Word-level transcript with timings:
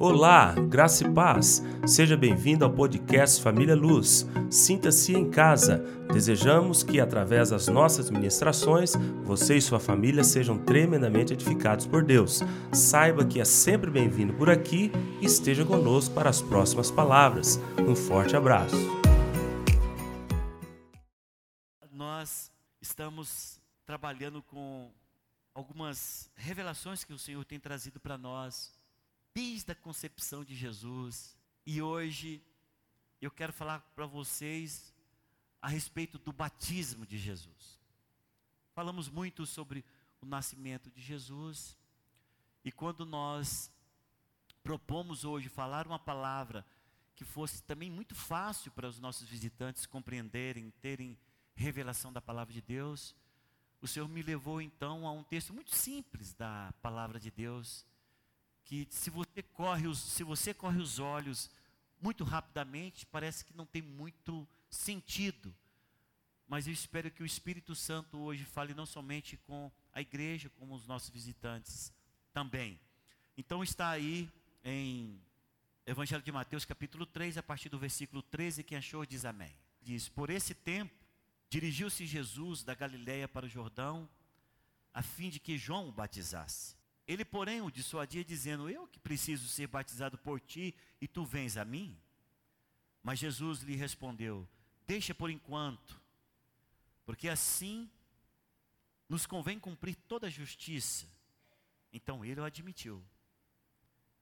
Olá, 0.00 0.54
graça 0.54 1.04
e 1.04 1.12
paz. 1.12 1.60
Seja 1.84 2.16
bem-vindo 2.16 2.64
ao 2.64 2.72
podcast 2.72 3.42
Família 3.42 3.74
Luz. 3.74 4.24
Sinta-se 4.48 5.12
em 5.12 5.28
casa. 5.28 5.78
Desejamos 6.12 6.84
que, 6.84 7.00
através 7.00 7.50
das 7.50 7.66
nossas 7.66 8.08
ministrações, 8.08 8.92
você 9.24 9.56
e 9.56 9.60
sua 9.60 9.80
família 9.80 10.22
sejam 10.22 10.56
tremendamente 10.56 11.32
edificados 11.32 11.84
por 11.84 12.04
Deus. 12.04 12.42
Saiba 12.72 13.26
que 13.26 13.40
é 13.40 13.44
sempre 13.44 13.90
bem-vindo 13.90 14.32
por 14.34 14.48
aqui 14.48 14.92
e 15.20 15.26
esteja 15.26 15.64
conosco 15.64 16.14
para 16.14 16.30
as 16.30 16.40
próximas 16.40 16.92
palavras. 16.92 17.58
Um 17.80 17.96
forte 17.96 18.36
abraço. 18.36 18.76
Nós 21.90 22.52
estamos 22.80 23.60
trabalhando 23.84 24.44
com 24.44 24.92
algumas 25.52 26.30
revelações 26.36 27.02
que 27.02 27.12
o 27.12 27.18
Senhor 27.18 27.44
tem 27.44 27.58
trazido 27.58 27.98
para 27.98 28.16
nós 28.16 28.77
desde 29.38 29.70
a 29.70 29.74
concepção 29.76 30.42
de 30.42 30.52
Jesus. 30.52 31.38
E 31.64 31.80
hoje 31.80 32.42
eu 33.22 33.30
quero 33.30 33.52
falar 33.52 33.78
para 33.94 34.04
vocês 34.04 34.92
a 35.62 35.68
respeito 35.68 36.18
do 36.18 36.32
batismo 36.32 37.06
de 37.06 37.16
Jesus. 37.16 37.78
Falamos 38.74 39.08
muito 39.08 39.46
sobre 39.46 39.84
o 40.20 40.26
nascimento 40.26 40.90
de 40.90 41.00
Jesus. 41.00 41.78
E 42.64 42.72
quando 42.72 43.06
nós 43.06 43.70
propomos 44.60 45.24
hoje 45.24 45.48
falar 45.48 45.86
uma 45.86 46.00
palavra 46.00 46.66
que 47.14 47.24
fosse 47.24 47.62
também 47.62 47.88
muito 47.88 48.16
fácil 48.16 48.72
para 48.72 48.88
os 48.88 48.98
nossos 48.98 49.28
visitantes 49.28 49.86
compreenderem, 49.86 50.72
terem 50.80 51.16
revelação 51.54 52.12
da 52.12 52.20
palavra 52.20 52.52
de 52.52 52.60
Deus, 52.60 53.14
o 53.80 53.86
Senhor 53.86 54.08
me 54.08 54.20
levou 54.20 54.60
então 54.60 55.06
a 55.06 55.12
um 55.12 55.22
texto 55.22 55.54
muito 55.54 55.76
simples 55.76 56.34
da 56.34 56.74
palavra 56.82 57.20
de 57.20 57.30
Deus, 57.30 57.86
que 58.68 58.86
se 58.90 59.08
você 59.08 59.42
corre 59.42 59.88
os, 59.88 59.98
se 59.98 60.22
você 60.22 60.52
corre 60.52 60.78
os 60.78 60.98
olhos 60.98 61.50
muito 62.02 62.22
rapidamente, 62.22 63.06
parece 63.06 63.42
que 63.42 63.56
não 63.56 63.64
tem 63.64 63.80
muito 63.80 64.46
sentido. 64.68 65.54
Mas 66.46 66.66
eu 66.66 66.72
espero 66.74 67.10
que 67.10 67.22
o 67.22 67.26
Espírito 67.26 67.74
Santo 67.74 68.18
hoje 68.18 68.44
fale 68.44 68.74
não 68.74 68.84
somente 68.84 69.38
com 69.38 69.72
a 69.90 70.02
igreja, 70.02 70.50
como 70.50 70.74
os 70.74 70.86
nossos 70.86 71.08
visitantes 71.08 71.90
também. 72.30 72.78
Então 73.38 73.64
está 73.64 73.88
aí 73.88 74.30
em 74.62 75.18
Evangelho 75.86 76.22
de 76.22 76.30
Mateus, 76.30 76.66
capítulo 76.66 77.06
3, 77.06 77.38
a 77.38 77.42
partir 77.42 77.70
do 77.70 77.78
versículo 77.78 78.22
13, 78.22 78.62
quem 78.62 78.76
achou 78.76 79.06
diz 79.06 79.24
amém. 79.24 79.56
Diz: 79.80 80.10
Por 80.10 80.28
esse 80.28 80.54
tempo, 80.54 80.94
dirigiu-se 81.48 82.04
Jesus 82.04 82.62
da 82.62 82.74
Galiléia 82.74 83.26
para 83.26 83.46
o 83.46 83.48
Jordão, 83.48 84.06
a 84.92 85.02
fim 85.02 85.30
de 85.30 85.40
que 85.40 85.56
João 85.56 85.88
o 85.88 85.92
batizasse. 85.92 86.77
Ele, 87.08 87.24
porém, 87.24 87.62
o 87.62 87.70
dissuadia, 87.70 88.22
dizendo: 88.22 88.68
Eu 88.68 88.86
que 88.86 89.00
preciso 89.00 89.48
ser 89.48 89.66
batizado 89.66 90.18
por 90.18 90.38
ti 90.38 90.74
e 91.00 91.08
tu 91.08 91.24
vens 91.24 91.56
a 91.56 91.64
mim? 91.64 91.98
Mas 93.02 93.18
Jesus 93.18 93.62
lhe 93.62 93.74
respondeu: 93.74 94.46
Deixa 94.86 95.14
por 95.14 95.30
enquanto, 95.30 95.98
porque 97.06 97.26
assim 97.26 97.90
nos 99.08 99.24
convém 99.24 99.58
cumprir 99.58 99.94
toda 100.06 100.26
a 100.26 100.30
justiça. 100.30 101.08
Então 101.90 102.22
ele 102.22 102.40
o 102.40 102.44
admitiu. 102.44 103.02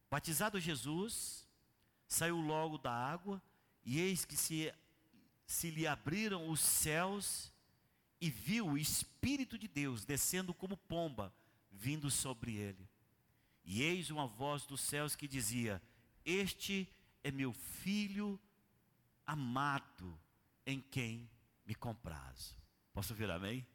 Batizado 0.09 0.61
Jesus, 0.61 1.45
saiu 2.07 2.41
logo 2.41 2.79
da 2.79 2.93
água, 2.93 3.43
e 3.85 3.99
eis 3.99 4.25
que 4.25 4.37
se, 4.37 4.73
se 5.45 5.71
lhe 5.71 5.89
abriram 5.89 6.49
os 6.49 6.61
céus, 6.61 7.53
e 8.21 8.31
viu 8.31 8.69
o 8.69 8.79
Espírito 8.79 9.59
de 9.59 9.67
Deus 9.67 10.05
descendo 10.05 10.55
como 10.55 10.77
pomba 10.77 11.35
vindo 11.77 12.11
sobre 12.11 12.57
ele. 12.57 12.89
E 13.65 13.83
eis 13.83 14.11
uma 14.11 14.27
voz 14.27 14.65
dos 14.65 14.81
céus 14.81 15.15
que 15.15 15.29
dizia: 15.29 15.83
Este 16.25 16.89
é 17.23 17.31
meu 17.31 17.53
filho 17.53 18.41
amado, 19.27 20.19
em 20.65 20.81
quem 20.81 21.29
me 21.65 21.75
comprazo. 21.75 22.57
Posso 22.93 23.13
ouvir 23.13 23.31
amém? 23.31 23.67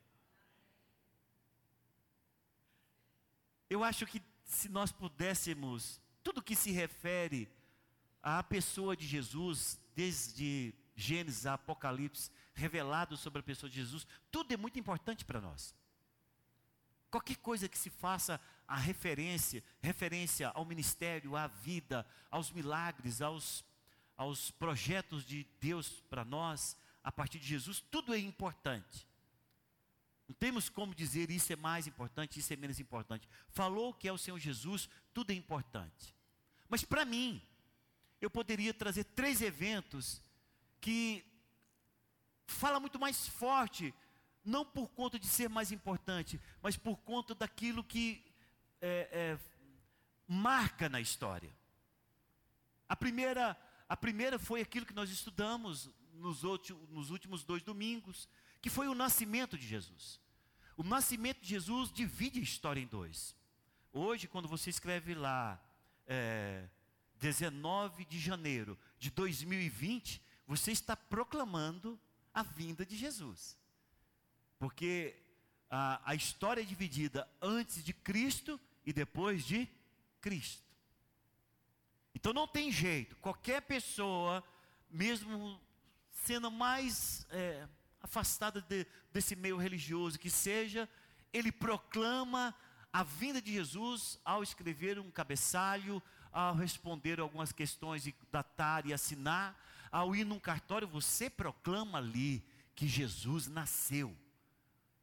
Eu 3.70 3.84
acho 3.84 4.06
que 4.06 4.22
se 4.44 4.68
nós 4.68 4.92
pudéssemos, 4.92 6.02
tudo 6.24 6.42
que 6.42 6.56
se 6.56 6.72
refere 6.72 7.50
à 8.22 8.44
pessoa 8.44 8.96
de 8.96 9.06
Jesus, 9.06 9.80
desde 9.96 10.74
Gênesis 10.96 11.46
a 11.46 11.54
Apocalipse, 11.54 12.30
revelado 12.54 13.16
sobre 13.16 13.40
a 13.40 13.44
pessoa 13.44 13.70
de 13.70 13.78
Jesus, 13.78 14.06
tudo 14.30 14.54
é 14.54 14.58
muito 14.58 14.78
importante 14.78 15.24
para 15.24 15.40
nós. 15.40 15.74
Qualquer 17.12 17.36
coisa 17.38 17.68
que 17.68 17.78
se 17.78 17.90
faça 17.90 18.40
a 18.66 18.78
referência, 18.78 19.62
referência 19.82 20.50
ao 20.50 20.64
ministério, 20.64 21.36
à 21.36 21.48
vida, 21.48 22.08
aos 22.32 22.52
milagres, 22.52 23.22
aos, 23.22 23.66
aos 24.16 24.50
projetos 24.52 25.26
de 25.26 25.46
Deus 25.60 26.02
para 26.10 26.24
nós, 26.24 26.78
a 27.04 27.12
partir 27.12 27.38
de 27.38 27.46
Jesus, 27.46 27.84
tudo 27.92 28.14
é 28.14 28.18
importante. 28.18 29.06
Não 30.26 30.34
temos 30.34 30.70
como 30.70 30.96
dizer 30.96 31.30
isso 31.30 31.52
é 31.52 31.58
mais 31.58 31.86
importante, 31.86 32.40
isso 32.40 32.54
é 32.54 32.56
menos 32.56 32.80
importante. 32.80 33.28
Falou 33.50 33.94
que 33.94 34.08
é 34.08 34.14
o 34.14 34.18
Senhor 34.18 34.40
Jesus, 34.40 34.88
tudo 35.14 35.32
é 35.32 35.36
importante. 35.36 36.16
Mas 36.70 36.86
para 36.86 37.04
mim, 37.04 37.42
eu 38.22 38.30
poderia 38.30 38.74
trazer 38.74 39.04
três 39.04 39.42
eventos 39.42 40.22
que 40.80 41.26
fala 42.48 42.80
muito 42.80 42.98
mais 42.98 43.28
forte 43.28 43.94
não 44.44 44.66
por 44.66 44.90
conta 44.90 45.20
de 45.20 45.28
ser 45.28 45.50
mais 45.50 45.72
importante, 45.72 46.42
mas 46.62 46.76
por 46.76 46.98
conta 46.98 47.36
daquilo 47.36 47.84
que 47.84 48.24
é, 48.82 49.10
é, 49.12 49.40
marca 50.28 50.90
na 50.90 51.00
história. 51.00 51.54
A 52.88 52.96
primeira, 52.96 53.58
a 53.88 53.96
primeira 53.96 54.40
foi 54.40 54.62
aquilo 54.62 54.86
que 54.86 54.94
nós 54.94 55.10
estudamos 55.10 55.90
nos, 56.14 56.42
nos 56.90 57.10
últimos 57.10 57.44
dois 57.44 57.64
domingos, 57.64 58.28
que 58.62 58.70
foi 58.70 58.88
o 58.88 58.96
nascimento 58.96 59.58
de 59.58 59.68
Jesus. 59.68 60.20
O 60.76 60.84
nascimento 60.84 61.42
de 61.42 61.50
Jesus 61.50 61.92
divide 61.92 62.40
a 62.40 62.44
história 62.44 62.82
em 62.82 62.88
dois. 62.88 63.36
Hoje, 63.94 64.28
quando 64.28 64.48
você 64.48 64.70
escreve 64.70 65.14
lá, 65.14 65.62
é, 66.08 66.68
19 67.20 68.06
de 68.06 68.20
janeiro 68.20 68.78
de 68.98 69.12
2020, 69.12 70.22
você 70.48 70.72
está 70.72 70.96
proclamando 70.96 72.00
a 72.34 72.42
vinda 72.42 72.86
de 72.86 72.98
Jesus. 72.98 73.58
Porque 74.62 75.16
a, 75.72 76.00
a 76.12 76.14
história 76.14 76.62
é 76.62 76.64
dividida 76.64 77.28
antes 77.42 77.84
de 77.84 77.94
Cristo 77.94 78.62
e 78.86 78.94
depois 78.94 79.44
de 79.44 79.68
Cristo. 80.22 80.62
Então 82.14 82.32
não 82.32 82.48
tem 82.48 82.72
jeito, 82.72 83.16
qualquer 83.16 83.64
pessoa, 83.64 84.44
mesmo 84.88 85.60
sendo 86.12 86.52
mais 86.52 87.26
é, 87.32 87.68
afastada 88.04 88.62
de, 88.62 88.86
desse 89.12 89.36
meio 89.36 89.58
religioso 89.58 90.20
que 90.20 90.30
seja, 90.30 90.88
ele 91.34 91.52
proclama 91.52 92.54
a 92.94 93.02
vinda 93.02 93.42
de 93.42 93.54
Jesus 93.54 94.20
ao 94.24 94.44
escrever 94.44 95.00
um 95.00 95.10
cabeçalho, 95.10 96.04
ao 96.32 96.54
responder 96.54 97.20
algumas 97.20 97.52
questões 97.52 98.06
e 98.06 98.14
datar 98.32 98.86
e 98.86 98.94
assinar, 98.94 99.60
ao 99.92 100.16
ir 100.16 100.24
num 100.24 100.40
cartório, 100.40 100.88
você 100.88 101.32
proclama 101.32 101.98
ali 101.98 102.46
que 102.76 102.88
Jesus 102.88 103.48
nasceu. 103.48 104.16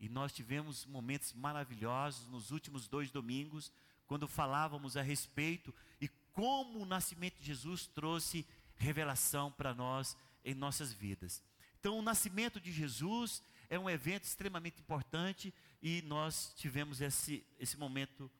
E 0.00 0.08
nós 0.08 0.32
tivemos 0.32 0.86
momentos 0.86 1.32
maravilhosos 1.32 2.28
nos 2.28 2.50
últimos 2.50 2.86
dois 2.86 3.10
domingos, 3.10 3.72
quando 4.06 4.28
falávamos 4.28 4.96
a 4.96 5.02
respeito 5.02 5.74
e 6.00 6.08
como 6.32 6.80
o 6.80 6.86
nascimento 6.86 7.38
de 7.38 7.46
Jesus 7.46 7.86
trouxe 7.86 8.46
revelação 8.76 9.50
para 9.50 9.74
nós 9.74 10.16
em 10.44 10.54
nossas 10.54 10.92
vidas. 10.92 11.42
Então, 11.80 11.98
o 11.98 12.02
nascimento 12.02 12.60
de 12.60 12.72
Jesus 12.72 13.42
é 13.68 13.78
um 13.78 13.90
evento 13.90 14.24
extremamente 14.24 14.80
importante 14.80 15.52
e 15.82 16.02
nós 16.02 16.52
tivemos 16.56 17.00
esse, 17.00 17.44
esse 17.58 17.76
momento 17.76 18.30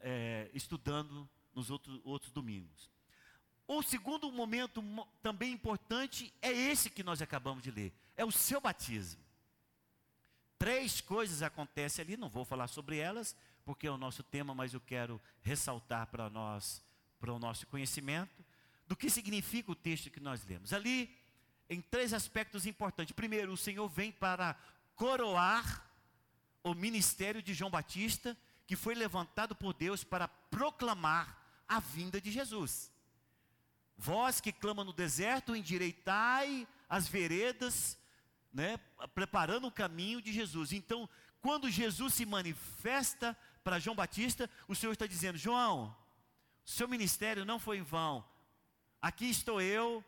é, 0.00 0.50
estudando 0.54 1.28
nos 1.54 1.70
outros, 1.70 2.00
outros 2.04 2.30
domingos. 2.30 2.90
O 3.66 3.82
segundo 3.82 4.30
momento 4.32 4.82
também 5.22 5.52
importante 5.52 6.32
é 6.40 6.50
esse 6.50 6.88
que 6.88 7.02
nós 7.02 7.20
acabamos 7.20 7.62
de 7.62 7.70
ler: 7.70 7.92
é 8.16 8.24
o 8.24 8.32
seu 8.32 8.60
batismo. 8.60 9.20
Três 10.58 11.00
coisas 11.00 11.42
acontecem 11.42 12.02
ali, 12.02 12.16
não 12.16 12.28
vou 12.28 12.44
falar 12.44 12.66
sobre 12.66 12.98
elas, 12.98 13.36
porque 13.64 13.86
é 13.86 13.90
o 13.90 13.98
nosso 13.98 14.22
tema, 14.22 14.54
mas 14.54 14.74
eu 14.74 14.80
quero 14.80 15.20
ressaltar 15.42 16.06
para 16.08 16.28
nós, 16.28 16.82
para 17.20 17.32
o 17.32 17.38
nosso 17.38 17.66
conhecimento, 17.66 18.44
do 18.86 18.96
que 18.96 19.08
significa 19.08 19.70
o 19.70 19.74
texto 19.74 20.10
que 20.10 20.20
nós 20.20 20.44
lemos. 20.44 20.72
Ali, 20.72 21.14
em 21.68 21.80
três 21.80 22.14
aspectos 22.14 22.66
importantes. 22.66 23.14
Primeiro, 23.14 23.52
o 23.52 23.56
Senhor 23.56 23.88
vem 23.88 24.10
para 24.10 24.56
coroar 24.96 25.84
o 26.64 26.74
ministério 26.74 27.42
de 27.42 27.54
João 27.54 27.70
Batista, 27.70 28.36
que 28.66 28.74
foi 28.74 28.94
levantado 28.94 29.54
por 29.54 29.74
Deus 29.74 30.02
para 30.02 30.26
proclamar 30.26 31.36
a 31.68 31.78
vinda 31.78 32.20
de 32.20 32.30
Jesus. 32.30 32.90
Vós 33.96 34.40
que 34.40 34.52
clama 34.52 34.84
no 34.84 34.92
deserto, 34.92 35.54
endireitai 35.54 36.66
as 36.88 37.06
veredas 37.06 37.98
né, 38.58 38.76
preparando 39.14 39.68
o 39.68 39.72
caminho 39.72 40.20
de 40.20 40.32
Jesus. 40.32 40.72
Então, 40.72 41.08
quando 41.40 41.70
Jesus 41.70 42.14
se 42.14 42.26
manifesta 42.26 43.38
para 43.62 43.78
João 43.78 43.94
Batista, 43.94 44.50
o 44.66 44.74
Senhor 44.74 44.92
está 44.92 45.06
dizendo: 45.06 45.38
João, 45.38 45.96
Seu 46.64 46.88
ministério 46.88 47.44
não 47.44 47.60
foi 47.60 47.78
em 47.78 47.82
vão. 47.82 48.24
Aqui 49.00 49.30
estou 49.30 49.60
eu 49.60 50.04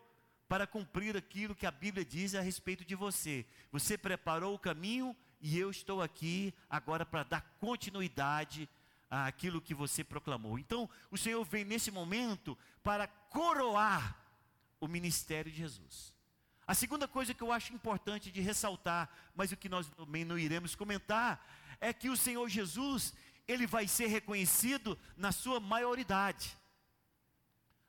para 0.48 0.66
cumprir 0.66 1.16
aquilo 1.16 1.54
que 1.54 1.64
a 1.64 1.70
Bíblia 1.70 2.04
diz 2.04 2.34
a 2.34 2.40
respeito 2.40 2.84
de 2.84 2.96
você. 2.96 3.46
Você 3.70 3.96
preparou 3.96 4.52
o 4.52 4.58
caminho 4.58 5.16
e 5.40 5.56
eu 5.56 5.70
estou 5.70 6.02
aqui 6.02 6.52
agora 6.68 7.06
para 7.06 7.22
dar 7.22 7.40
continuidade 7.60 8.68
àquilo 9.08 9.60
que 9.60 9.74
você 9.74 10.02
proclamou. 10.02 10.58
Então, 10.58 10.90
o 11.08 11.16
Senhor 11.16 11.44
vem 11.44 11.64
nesse 11.64 11.92
momento 11.92 12.58
para 12.82 13.06
coroar 13.06 14.20
o 14.80 14.88
ministério 14.88 15.52
de 15.52 15.58
Jesus. 15.58 16.19
A 16.70 16.74
segunda 16.74 17.08
coisa 17.08 17.34
que 17.34 17.42
eu 17.42 17.50
acho 17.50 17.74
importante 17.74 18.30
de 18.30 18.40
ressaltar, 18.40 19.10
mas 19.34 19.50
o 19.50 19.56
que 19.56 19.68
nós 19.68 19.88
também 19.88 20.24
não 20.24 20.38
iremos 20.38 20.76
comentar, 20.76 21.44
é 21.80 21.92
que 21.92 22.08
o 22.08 22.16
Senhor 22.16 22.48
Jesus, 22.48 23.12
ele 23.48 23.66
vai 23.66 23.88
ser 23.88 24.06
reconhecido 24.06 24.96
na 25.16 25.32
sua 25.32 25.58
maioridade. 25.58 26.56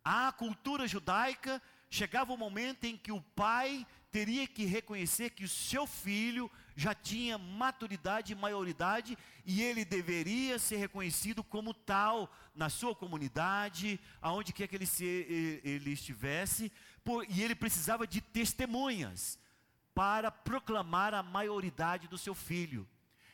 A 0.03 0.31
cultura 0.31 0.87
judaica 0.87 1.61
chegava 1.91 2.33
o 2.33 2.37
momento 2.37 2.85
em 2.85 2.97
que 2.97 3.11
o 3.11 3.21
pai 3.21 3.85
teria 4.11 4.45
que 4.45 4.65
reconhecer 4.65 5.29
que 5.29 5.45
o 5.45 5.49
seu 5.49 5.87
filho 5.87 6.51
já 6.75 6.93
tinha 6.93 7.37
maturidade 7.37 8.33
e 8.33 8.35
maioridade 8.35 9.17
e 9.45 9.61
ele 9.61 9.85
deveria 9.85 10.59
ser 10.59 10.77
reconhecido 10.77 11.43
como 11.43 11.73
tal 11.73 12.31
na 12.53 12.69
sua 12.69 12.93
comunidade, 12.93 13.99
aonde 14.21 14.51
quer 14.51 14.67
que 14.67 14.75
ele, 14.75 14.85
se, 14.85 15.05
ele 15.63 15.91
estivesse, 15.91 16.71
por, 17.03 17.25
e 17.29 17.41
ele 17.41 17.55
precisava 17.55 18.05
de 18.05 18.19
testemunhas 18.19 19.39
para 19.93 20.29
proclamar 20.31 21.13
a 21.13 21.23
maioridade 21.23 22.07
do 22.07 22.17
seu 22.17 22.35
filho. 22.35 22.87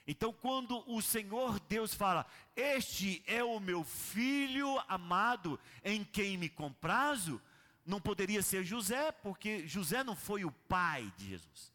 Então, 0.08 0.32
quando 0.32 0.84
o 0.90 1.02
Senhor 1.02 1.60
Deus 1.62 1.94
fala: 1.94 2.26
Este 2.56 3.22
é 3.28 3.44
o 3.44 3.60
meu 3.60 3.84
filho 3.84 4.80
amado, 4.88 5.60
em 5.84 6.04
quem 6.04 6.38
me 6.38 6.48
comprazo, 6.48 7.42
não 7.88 8.02
poderia 8.02 8.44
ser 8.44 8.66
José, 8.66 9.14
porque 9.14 9.66
José 9.66 10.04
não 10.04 10.16
foi 10.16 10.44
o 10.44 10.52
pai 10.52 11.12
de 11.18 11.30
Jesus. 11.30 11.72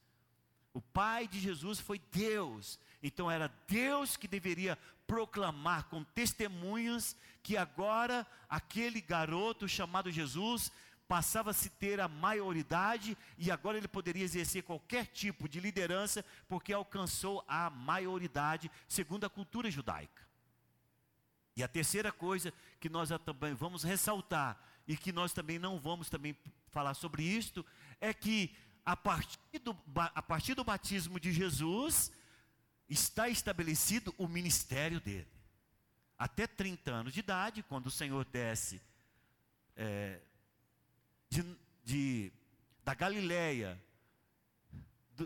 O 0.74 0.80
pai 0.80 1.26
de 1.26 1.40
Jesus 1.40 1.80
foi 1.80 2.00
Deus. 2.12 2.78
Então 3.02 3.30
era 3.30 3.48
Deus 3.66 4.16
que 4.16 4.28
deveria 4.28 4.78
proclamar 5.06 5.84
com 5.84 6.04
testemunhas 6.04 7.16
que 7.42 7.56
agora 7.56 8.26
aquele 8.48 9.00
garoto 9.00 9.66
chamado 9.66 10.10
Jesus 10.10 10.70
passava 11.08 11.50
a 11.50 11.54
se 11.54 11.68
ter 11.68 12.00
a 12.00 12.08
maioridade 12.08 13.16
e 13.36 13.50
agora 13.50 13.76
ele 13.76 13.88
poderia 13.88 14.24
exercer 14.24 14.62
qualquer 14.62 15.06
tipo 15.06 15.48
de 15.48 15.60
liderança 15.60 16.24
porque 16.48 16.72
alcançou 16.72 17.44
a 17.48 17.68
maioridade 17.68 18.70
segundo 18.86 19.24
a 19.24 19.30
cultura 19.30 19.70
judaica. 19.70 20.22
E 21.56 21.62
a 21.62 21.68
terceira 21.68 22.12
coisa 22.12 22.52
que 22.80 22.88
nós 22.88 23.10
também 23.24 23.52
vamos 23.52 23.82
ressaltar 23.82 24.58
e 24.86 24.96
que 24.96 25.12
nós 25.12 25.32
também 25.32 25.58
não 25.58 25.78
vamos 25.78 26.08
também 26.08 26.36
falar 26.70 26.94
sobre 26.94 27.22
isto 27.22 27.64
é 28.00 28.12
que 28.12 28.54
a 28.84 28.96
partir 28.96 29.38
do, 29.62 29.76
a 29.94 30.22
partir 30.22 30.54
do 30.54 30.64
batismo 30.64 31.20
de 31.20 31.32
Jesus 31.32 32.10
está 32.88 33.28
estabelecido 33.28 34.14
o 34.18 34.26
ministério 34.26 35.00
dele. 35.00 35.28
Até 36.18 36.46
30 36.46 36.90
anos 36.90 37.12
de 37.12 37.20
idade, 37.20 37.62
quando 37.62 37.86
o 37.86 37.90
Senhor 37.90 38.24
desce 38.24 38.80
é, 39.76 40.20
de, 41.28 41.44
de, 41.84 42.32
da 42.84 42.94
Galileia, 42.94 43.80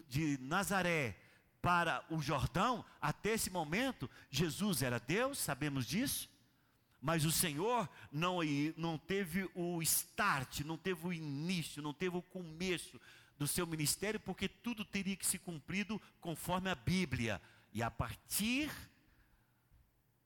de 0.09 0.39
Nazaré 0.39 1.17
para 1.61 2.05
o 2.11 2.21
Jordão, 2.21 2.85
até 3.01 3.31
esse 3.33 3.51
momento, 3.51 4.09
Jesus 4.31 4.83
era 4.83 5.01
Deus, 5.01 5.39
sabemos 5.39 5.87
disso, 5.87 6.29
mas 7.01 7.25
o 7.25 7.31
Senhor 7.31 7.89
não, 8.11 8.39
não 8.77 8.99
teve 8.99 9.49
o 9.55 9.81
start, 9.83 10.61
não 10.61 10.77
teve 10.77 11.07
o 11.07 11.13
início, 11.13 11.83
não 11.83 11.93
teve 11.93 12.17
o 12.17 12.23
começo 12.23 13.01
do 13.39 13.47
seu 13.47 13.67
ministério, 13.67 14.19
porque 14.19 14.49
tudo 14.49 14.85
teria 14.85 15.17
que 15.17 15.27
se 15.27 15.39
cumprido 15.39 16.01
conforme 16.21 16.71
a 16.71 16.75
Bíblia. 16.75 17.41
E 17.73 17.83
a 17.83 17.91
partir 17.91 18.71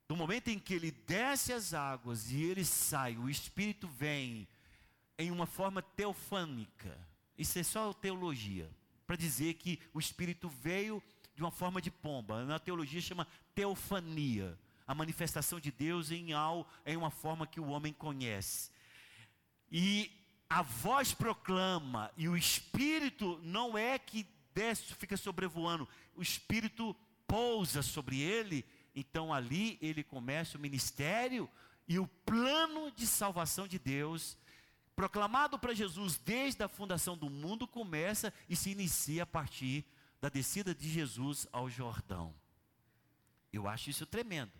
do 0.08 0.16
momento 0.16 0.48
em 0.48 0.58
que 0.58 0.74
ele 0.74 0.90
desce 0.90 1.52
as 1.52 1.74
águas 1.74 2.30
e 2.30 2.42
ele 2.42 2.64
sai, 2.64 3.16
o 3.16 3.28
Espírito 3.28 3.88
vem 3.88 4.46
em 5.18 5.30
uma 5.30 5.46
forma 5.46 5.82
teofânica. 5.82 6.96
Isso 7.36 7.58
é 7.58 7.62
só 7.62 7.92
teologia, 7.92 8.70
para 9.06 9.16
dizer 9.16 9.54
que 9.54 9.80
o 9.92 9.98
Espírito 9.98 10.48
veio 10.48 11.02
de 11.34 11.42
uma 11.42 11.50
forma 11.50 11.80
de 11.80 11.90
pomba. 11.90 12.44
Na 12.44 12.58
teologia 12.58 13.00
chama 13.00 13.26
teofania, 13.54 14.58
a 14.90 14.94
manifestação 14.94 15.60
de 15.60 15.70
Deus 15.70 16.10
em 16.10 16.32
algo, 16.32 16.68
em 16.84 16.96
uma 16.96 17.12
forma 17.12 17.46
que 17.46 17.60
o 17.60 17.68
homem 17.68 17.92
conhece. 17.92 18.72
E 19.70 20.10
a 20.48 20.62
voz 20.62 21.14
proclama 21.14 22.10
e 22.16 22.28
o 22.28 22.36
Espírito 22.36 23.38
não 23.40 23.78
é 23.78 24.00
que 24.00 24.26
desce, 24.52 24.92
fica 24.96 25.16
sobrevoando, 25.16 25.88
o 26.16 26.20
Espírito 26.20 26.96
pousa 27.24 27.82
sobre 27.82 28.20
ele, 28.20 28.66
então 28.92 29.32
ali 29.32 29.78
ele 29.80 30.02
começa 30.02 30.58
o 30.58 30.60
ministério 30.60 31.48
e 31.86 31.96
o 31.96 32.08
plano 32.26 32.90
de 32.90 33.06
salvação 33.06 33.68
de 33.68 33.78
Deus 33.78 34.36
proclamado 34.96 35.56
para 35.56 35.72
Jesus 35.72 36.18
desde 36.18 36.64
a 36.64 36.68
fundação 36.68 37.16
do 37.16 37.30
mundo, 37.30 37.64
começa 37.64 38.34
e 38.48 38.56
se 38.56 38.70
inicia 38.70 39.22
a 39.22 39.26
partir 39.26 39.84
da 40.20 40.28
descida 40.28 40.74
de 40.74 40.88
Jesus 40.90 41.46
ao 41.52 41.70
Jordão. 41.70 42.34
Eu 43.52 43.68
acho 43.68 43.88
isso 43.88 44.04
tremendo. 44.04 44.50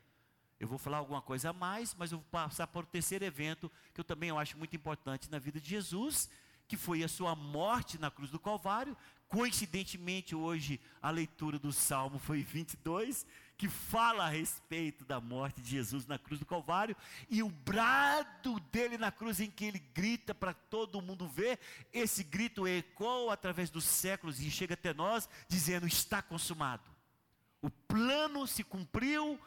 Eu 0.61 0.69
vou 0.69 0.77
falar 0.77 0.99
alguma 0.99 1.23
coisa 1.23 1.51
a 1.51 1.53
mais, 1.55 1.95
mas 1.99 2.13
eu 2.13 2.19
vou 2.19 2.27
passar 2.31 2.67
para 2.67 2.83
o 2.83 2.87
terceiro 2.87 3.25
evento, 3.25 3.73
que 3.95 4.01
eu 4.01 4.05
também 4.05 4.29
eu 4.29 4.39
acho 4.39 4.59
muito 4.59 4.77
importante 4.77 5.31
na 5.31 5.39
vida 5.39 5.59
de 5.59 5.71
Jesus, 5.71 6.29
que 6.69 6.77
foi 6.77 7.03
a 7.03 7.09
sua 7.09 7.35
morte 7.35 7.99
na 7.99 8.11
cruz 8.11 8.31
do 8.31 8.39
Calvário. 8.39 8.95
Coincidentemente, 9.27 10.35
hoje, 10.35 10.79
a 11.01 11.11
leitura 11.11 11.59
do 11.59 11.73
Salmo 11.73 12.19
foi 12.19 12.43
22, 12.43 13.25
que 13.57 13.71
fala 13.71 14.27
a 14.27 14.29
respeito 14.29 15.03
da 15.03 15.19
morte 15.19 15.63
de 15.63 15.71
Jesus 15.71 16.07
na 16.07 16.19
cruz 16.19 16.39
do 16.39 16.45
Calvário, 16.45 16.95
e 17.31 17.43
o 17.43 17.49
brado 17.49 18.61
dele 18.71 18.99
na 18.99 19.11
cruz, 19.11 19.41
em 19.41 19.51
que 19.51 19.65
ele 19.65 19.79
grita 19.79 20.35
para 20.35 20.53
todo 20.53 21.01
mundo 21.01 21.27
ver, 21.27 21.59
esse 21.91 22.23
grito 22.23 22.69
ecoa 22.69 23.33
através 23.33 23.71
dos 23.71 23.85
séculos 23.85 24.41
e 24.41 24.51
chega 24.51 24.75
até 24.75 24.93
nós, 24.93 25.27
dizendo: 25.49 25.87
Está 25.87 26.21
consumado. 26.21 26.85
O 27.63 27.71
plano 27.71 28.47
se 28.47 28.63
cumpriu 28.63 29.41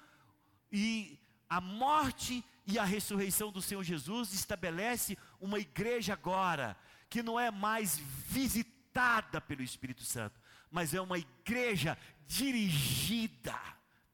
e 0.73 1.19
a 1.47 1.61
morte 1.61 2.43
e 2.65 2.79
a 2.79 2.83
ressurreição 2.83 3.51
do 3.51 3.61
Senhor 3.61 3.83
Jesus 3.83 4.33
estabelece 4.33 5.15
uma 5.39 5.59
igreja 5.59 6.13
agora 6.13 6.75
que 7.07 7.21
não 7.21 7.39
é 7.39 7.51
mais 7.51 8.00
visitada 8.27 9.39
pelo 9.39 9.62
Espírito 9.62 10.03
Santo, 10.03 10.41
mas 10.71 10.95
é 10.95 11.00
uma 11.00 11.19
igreja 11.19 11.95
dirigida 12.25 13.55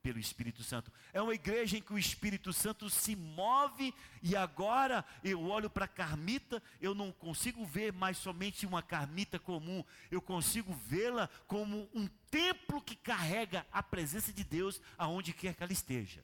pelo 0.02 0.20
Espírito 0.20 0.64
Santo. 0.64 0.92
É 1.14 1.22
uma 1.22 1.34
igreja 1.34 1.78
em 1.78 1.82
que 1.82 1.94
o 1.94 1.98
Espírito 1.98 2.52
Santo 2.52 2.90
se 2.90 3.16
move 3.16 3.94
e 4.22 4.36
agora 4.36 5.06
eu 5.24 5.42
olho 5.42 5.70
para 5.70 5.86
a 5.86 5.90
carmita, 5.90 6.62
eu 6.82 6.94
não 6.94 7.12
consigo 7.12 7.66
ver 7.66 7.94
mais 7.94 8.18
somente 8.18 8.66
uma 8.66 8.82
carmita 8.82 9.40
comum, 9.40 9.82
eu 10.12 10.22
consigo 10.22 10.74
vê-la 10.74 11.30
como 11.48 11.90
um 11.94 12.08
templo 12.30 12.82
que 12.82 12.98
carrega 12.98 13.66
a 13.72 13.82
presença 13.82 14.34
de 14.34 14.44
Deus 14.44 14.82
aonde 14.98 15.32
quer 15.32 15.54
que 15.54 15.64
ela 15.64 15.72
esteja. 15.72 16.22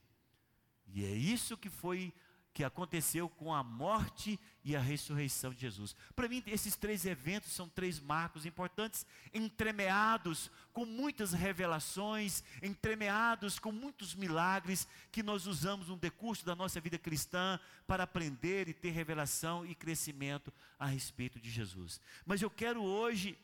E 0.96 1.04
é 1.04 1.12
isso 1.12 1.58
que 1.58 1.70
foi 1.70 2.14
que 2.54 2.64
aconteceu 2.64 3.28
com 3.28 3.54
a 3.54 3.62
morte 3.62 4.40
e 4.64 4.78
a 4.78 4.80
ressurreição 4.80 5.54
de 5.54 5.60
Jesus. 5.60 5.94
Para 6.16 6.30
mim, 6.30 6.42
esses 6.48 6.78
três 6.78 7.06
eventos 7.06 7.52
são 7.52 7.68
três 7.68 8.00
marcos 8.00 8.46
importantes, 8.46 9.06
entremeados 9.34 10.50
com 10.72 10.86
muitas 10.86 11.34
revelações, 11.34 12.46
entremeados 12.64 13.60
com 13.60 13.74
muitos 13.74 14.16
milagres 14.16 14.88
que 15.12 15.22
nós 15.22 15.48
usamos 15.48 15.90
no 15.90 15.98
decurso 15.98 16.46
da 16.46 16.56
nossa 16.56 16.80
vida 16.80 16.98
cristã 16.98 17.60
para 17.86 18.04
aprender 18.04 18.70
e 18.70 18.74
ter 18.74 18.92
revelação 18.92 19.66
e 19.66 19.76
crescimento 19.76 20.52
a 20.80 20.86
respeito 20.86 21.42
de 21.42 21.50
Jesus. 21.50 22.00
Mas 22.26 22.42
eu 22.42 22.50
quero 22.50 22.82
hoje 22.82 23.38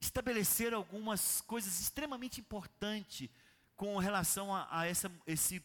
estabelecer 0.00 0.74
algumas 0.74 1.40
coisas 1.42 1.80
extremamente 1.80 2.40
importantes 2.40 3.30
com 3.76 3.96
relação 3.98 4.52
a, 4.52 4.66
a 4.70 4.86
essa, 4.86 5.10
esse 5.24 5.62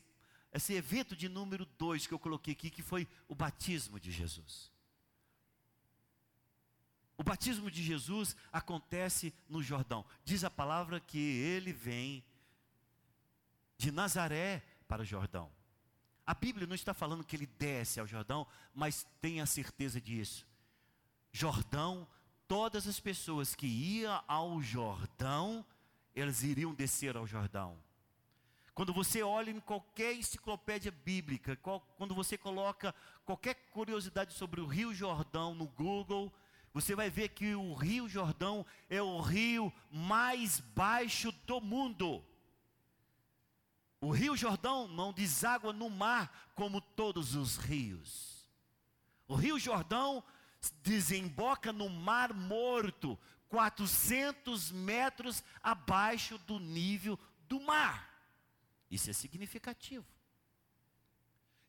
esse 0.58 0.74
evento 0.74 1.16
de 1.16 1.30
número 1.30 1.66
dois 1.78 2.06
que 2.06 2.14
eu 2.14 2.20
coloquei 2.20 2.54
aqui, 2.54 2.70
que 2.70 2.82
foi 2.82 3.08
o 3.28 3.36
batismo 3.36 4.00
de 4.00 4.12
Jesus. 4.12 4.72
O 7.18 7.24
batismo 7.24 7.72
de 7.72 7.82
Jesus 7.82 8.36
acontece 8.52 9.34
no 9.50 9.64
Jordão. 9.64 10.06
Diz 10.24 10.44
a 10.44 10.52
palavra 10.52 11.00
que 11.00 11.18
ele 11.18 11.74
vem 11.74 12.24
de 13.78 13.92
Nazaré 13.92 14.64
para 14.88 15.02
o 15.02 15.06
Jordão. 15.06 15.52
A 16.26 16.34
Bíblia 16.34 16.68
não 16.68 16.76
está 16.76 16.94
falando 16.94 17.24
que 17.24 17.36
ele 17.36 17.48
desce 17.48 18.00
ao 18.00 18.06
Jordão, 18.06 18.46
mas 18.74 19.08
tenha 19.22 19.46
certeza 19.46 20.00
disso. 20.00 20.46
Jordão, 21.32 22.08
todas 22.48 22.88
as 22.88 23.00
pessoas 23.00 23.56
que 23.56 23.66
iam 23.66 24.24
ao 24.28 24.62
Jordão, 24.62 25.66
elas 26.14 26.44
iriam 26.44 26.74
descer 26.74 27.16
ao 27.16 27.26
Jordão. 27.26 27.82
Quando 28.78 28.94
você 28.94 29.24
olha 29.24 29.50
em 29.50 29.60
qualquer 29.60 30.14
enciclopédia 30.14 30.92
bíblica, 30.92 31.56
qual, 31.56 31.82
quando 31.98 32.14
você 32.14 32.38
coloca 32.38 32.94
qualquer 33.26 33.56
curiosidade 33.72 34.36
sobre 34.36 34.62
o 34.62 34.68
Rio 34.68 34.94
Jordão 34.94 35.56
no 35.56 35.66
Google, 35.66 36.32
você 36.72 36.94
vai 36.94 37.10
ver 37.10 37.30
que 37.30 37.56
o 37.56 37.74
Rio 37.74 38.08
Jordão 38.08 38.64
é 38.88 39.02
o 39.02 39.20
rio 39.20 39.74
mais 39.90 40.60
baixo 40.60 41.32
do 41.48 41.60
mundo. 41.60 42.24
O 44.00 44.12
Rio 44.12 44.38
Jordão 44.38 44.88
não 44.88 45.12
deságua 45.12 45.74
no 45.74 45.90
mar 45.90 46.52
como 46.54 46.80
todos 46.80 47.34
os 47.34 47.58
rios. 47.58 48.48
O 49.28 49.34
Rio 49.34 49.58
Jordão 49.58 50.24
desemboca 50.84 51.74
no 51.74 51.90
Mar 51.90 52.32
Morto, 52.32 53.18
400 53.50 54.72
metros 54.72 55.44
abaixo 55.64 56.38
do 56.38 56.60
nível 56.60 57.18
do 57.48 57.60
mar. 57.60 58.07
Isso 58.90 59.10
é 59.10 59.14
significativo. 59.14 60.06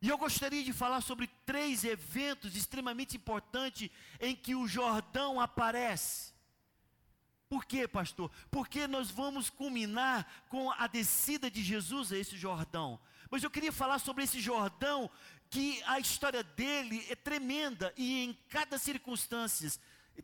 E 0.00 0.08
eu 0.08 0.16
gostaria 0.16 0.62
de 0.62 0.72
falar 0.72 1.00
sobre 1.00 1.26
três 1.44 1.82
eventos 1.82 2.54
extremamente 2.54 3.16
importantes 3.16 3.90
em 4.20 4.34
que 4.36 4.54
o 4.54 4.68
Jordão 4.68 5.40
aparece. 5.40 6.32
Por 7.48 7.64
quê, 7.64 7.88
pastor? 7.88 8.30
Porque 8.50 8.86
nós 8.86 9.10
vamos 9.10 9.50
culminar 9.50 10.44
com 10.48 10.70
a 10.72 10.86
descida 10.86 11.50
de 11.50 11.62
Jesus 11.62 12.12
a 12.12 12.18
esse 12.18 12.36
Jordão. 12.36 13.00
Mas 13.30 13.42
eu 13.42 13.50
queria 13.50 13.72
falar 13.72 13.98
sobre 13.98 14.24
esse 14.24 14.40
Jordão, 14.40 15.10
que 15.50 15.82
a 15.84 15.98
história 15.98 16.44
dele 16.44 17.04
é 17.08 17.16
tremenda 17.16 17.92
e 17.96 18.22
em 18.22 18.34
cada 18.48 18.78
circunstância 18.78 19.70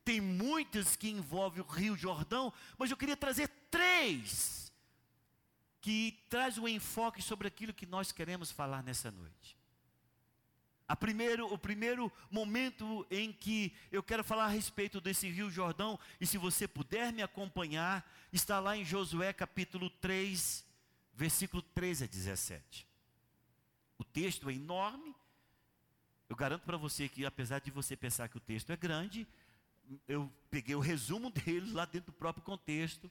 tem 0.05 0.21
muitas 0.21 0.97
que 0.97 1.09
envolvem 1.09 1.63
o 1.63 1.67
Rio 1.67 1.97
Jordão, 1.97 2.53
mas 2.77 2.91
eu 2.91 2.97
queria 2.97 3.17
trazer 3.17 3.49
três 3.71 4.64
que 5.85 6.19
traz 6.31 6.57
um 6.57 6.67
enfoque 6.67 7.21
sobre 7.21 7.47
aquilo 7.47 7.75
que 7.75 7.85
nós 7.85 8.11
queremos 8.11 8.51
falar 8.51 8.83
nessa 8.83 9.11
noite. 9.11 9.55
A 10.89 10.97
primeiro, 10.97 11.53
o 11.53 11.59
primeiro 11.59 12.11
momento 12.31 13.07
em 13.11 13.31
que 13.31 13.71
eu 13.93 14.03
quero 14.03 14.25
falar 14.25 14.47
a 14.47 14.49
respeito 14.49 14.99
desse 14.99 15.29
Rio 15.29 15.51
Jordão, 15.51 16.01
e 16.19 16.27
se 16.27 16.39
você 16.39 16.67
puder 16.67 17.13
me 17.13 17.21
acompanhar, 17.21 18.11
está 18.33 18.59
lá 18.61 18.75
em 18.75 18.83
Josué 18.83 19.31
capítulo 19.35 19.91
3, 19.91 20.65
versículo 21.13 21.61
13 21.61 22.05
a 22.05 22.07
17. 22.07 22.89
O 23.99 24.05
texto 24.05 24.49
é 24.49 24.55
enorme. 24.55 25.15
Eu 26.31 26.35
garanto 26.37 26.63
para 26.63 26.79
você 26.79 27.11
que, 27.11 27.27
apesar 27.27 27.59
de 27.59 27.71
você 27.71 27.95
pensar 27.95 28.31
que 28.31 28.39
o 28.39 28.41
texto 28.41 28.73
é 28.73 28.77
grande, 28.79 29.29
eu 30.09 30.33
peguei 30.51 30.75
o 30.75 30.81
resumo 30.81 31.29
dele 31.45 31.73
lá 31.73 31.85
dentro 31.85 32.11
do 32.11 32.17
próprio 32.17 32.43
contexto, 32.43 33.11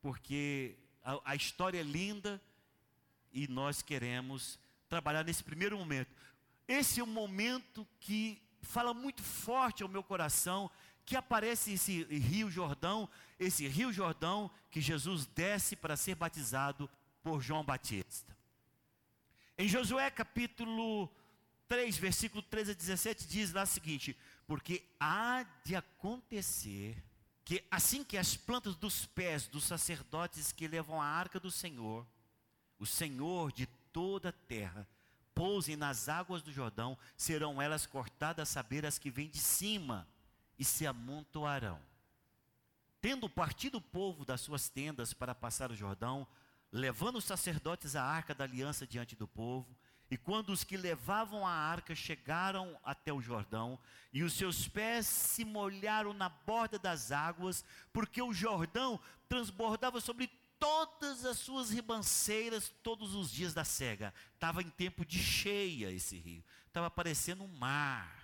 porque 0.00 0.76
a, 1.04 1.32
a 1.32 1.34
história 1.34 1.80
é 1.80 1.82
linda 1.82 2.40
e 3.32 3.48
nós 3.48 3.82
queremos 3.82 4.58
trabalhar 4.88 5.24
nesse 5.24 5.42
primeiro 5.42 5.76
momento. 5.76 6.10
Esse 6.68 7.00
é 7.00 7.04
um 7.04 7.06
momento 7.06 7.86
que 8.00 8.40
fala 8.62 8.94
muito 8.94 9.22
forte 9.22 9.82
ao 9.82 9.88
meu 9.88 10.02
coração, 10.02 10.70
que 11.04 11.16
aparece 11.16 11.72
esse 11.72 12.04
Rio 12.04 12.50
Jordão, 12.50 13.08
esse 13.38 13.66
Rio 13.66 13.92
Jordão 13.92 14.50
que 14.70 14.80
Jesus 14.80 15.26
desce 15.26 15.74
para 15.74 15.96
ser 15.96 16.14
batizado 16.14 16.88
por 17.22 17.40
João 17.40 17.64
Batista. 17.64 18.36
Em 19.58 19.68
Josué 19.68 20.10
capítulo 20.10 21.10
3, 21.68 21.96
versículo 21.96 22.42
13 22.42 22.72
a 22.72 22.74
17, 22.74 23.26
diz 23.26 23.52
lá 23.52 23.62
o 23.62 23.66
seguinte: 23.66 24.16
Porque 24.46 24.84
há 24.98 25.44
de 25.64 25.74
acontecer 25.74 27.02
que 27.44 27.64
assim 27.70 28.04
que 28.04 28.16
as 28.16 28.36
plantas 28.36 28.76
dos 28.76 29.06
pés 29.06 29.46
dos 29.46 29.64
sacerdotes 29.64 30.52
que 30.52 30.68
levam 30.68 31.00
a 31.00 31.06
arca 31.06 31.40
do 31.40 31.50
Senhor, 31.50 32.06
o 32.78 32.86
Senhor 32.86 33.52
de 33.52 33.66
toda 33.92 34.30
a 34.30 34.32
terra, 34.32 34.88
pousem 35.34 35.76
nas 35.76 36.08
águas 36.08 36.42
do 36.42 36.52
Jordão, 36.52 36.96
serão 37.16 37.60
elas 37.60 37.86
cortadas 37.86 38.48
saber 38.48 38.84
as 38.84 38.98
que 38.98 39.10
vêm 39.10 39.28
de 39.28 39.38
cima, 39.38 40.06
e 40.58 40.64
se 40.64 40.86
amontoarão. 40.86 41.80
Tendo 43.00 43.28
partido 43.28 43.78
o 43.78 43.82
povo 43.82 44.24
das 44.24 44.40
suas 44.40 44.68
tendas 44.68 45.12
para 45.12 45.34
passar 45.34 45.72
o 45.72 45.76
Jordão, 45.76 46.26
levando 46.70 47.16
os 47.16 47.24
sacerdotes 47.24 47.96
a 47.96 48.04
arca 48.04 48.32
da 48.32 48.44
aliança 48.44 48.86
diante 48.86 49.16
do 49.16 49.26
povo, 49.26 49.76
e 50.12 50.16
quando 50.18 50.50
os 50.50 50.62
que 50.62 50.76
levavam 50.76 51.46
a 51.46 51.50
arca 51.50 51.94
chegaram 51.94 52.78
até 52.84 53.10
o 53.10 53.22
Jordão, 53.22 53.78
e 54.12 54.22
os 54.22 54.34
seus 54.34 54.68
pés 54.68 55.06
se 55.06 55.42
molharam 55.42 56.12
na 56.12 56.28
borda 56.28 56.78
das 56.78 57.10
águas, 57.10 57.64
porque 57.94 58.20
o 58.20 58.30
Jordão 58.30 59.00
transbordava 59.26 60.02
sobre 60.02 60.30
todas 60.58 61.24
as 61.24 61.38
suas 61.38 61.70
ribanceiras 61.70 62.70
todos 62.82 63.14
os 63.14 63.32
dias 63.32 63.54
da 63.54 63.64
cega. 63.64 64.12
Estava 64.34 64.60
em 64.60 64.68
tempo 64.68 65.02
de 65.02 65.18
cheia 65.18 65.90
esse 65.90 66.18
rio. 66.18 66.44
Estava 66.66 66.90
parecendo 66.90 67.44
um 67.44 67.48
mar. 67.56 68.22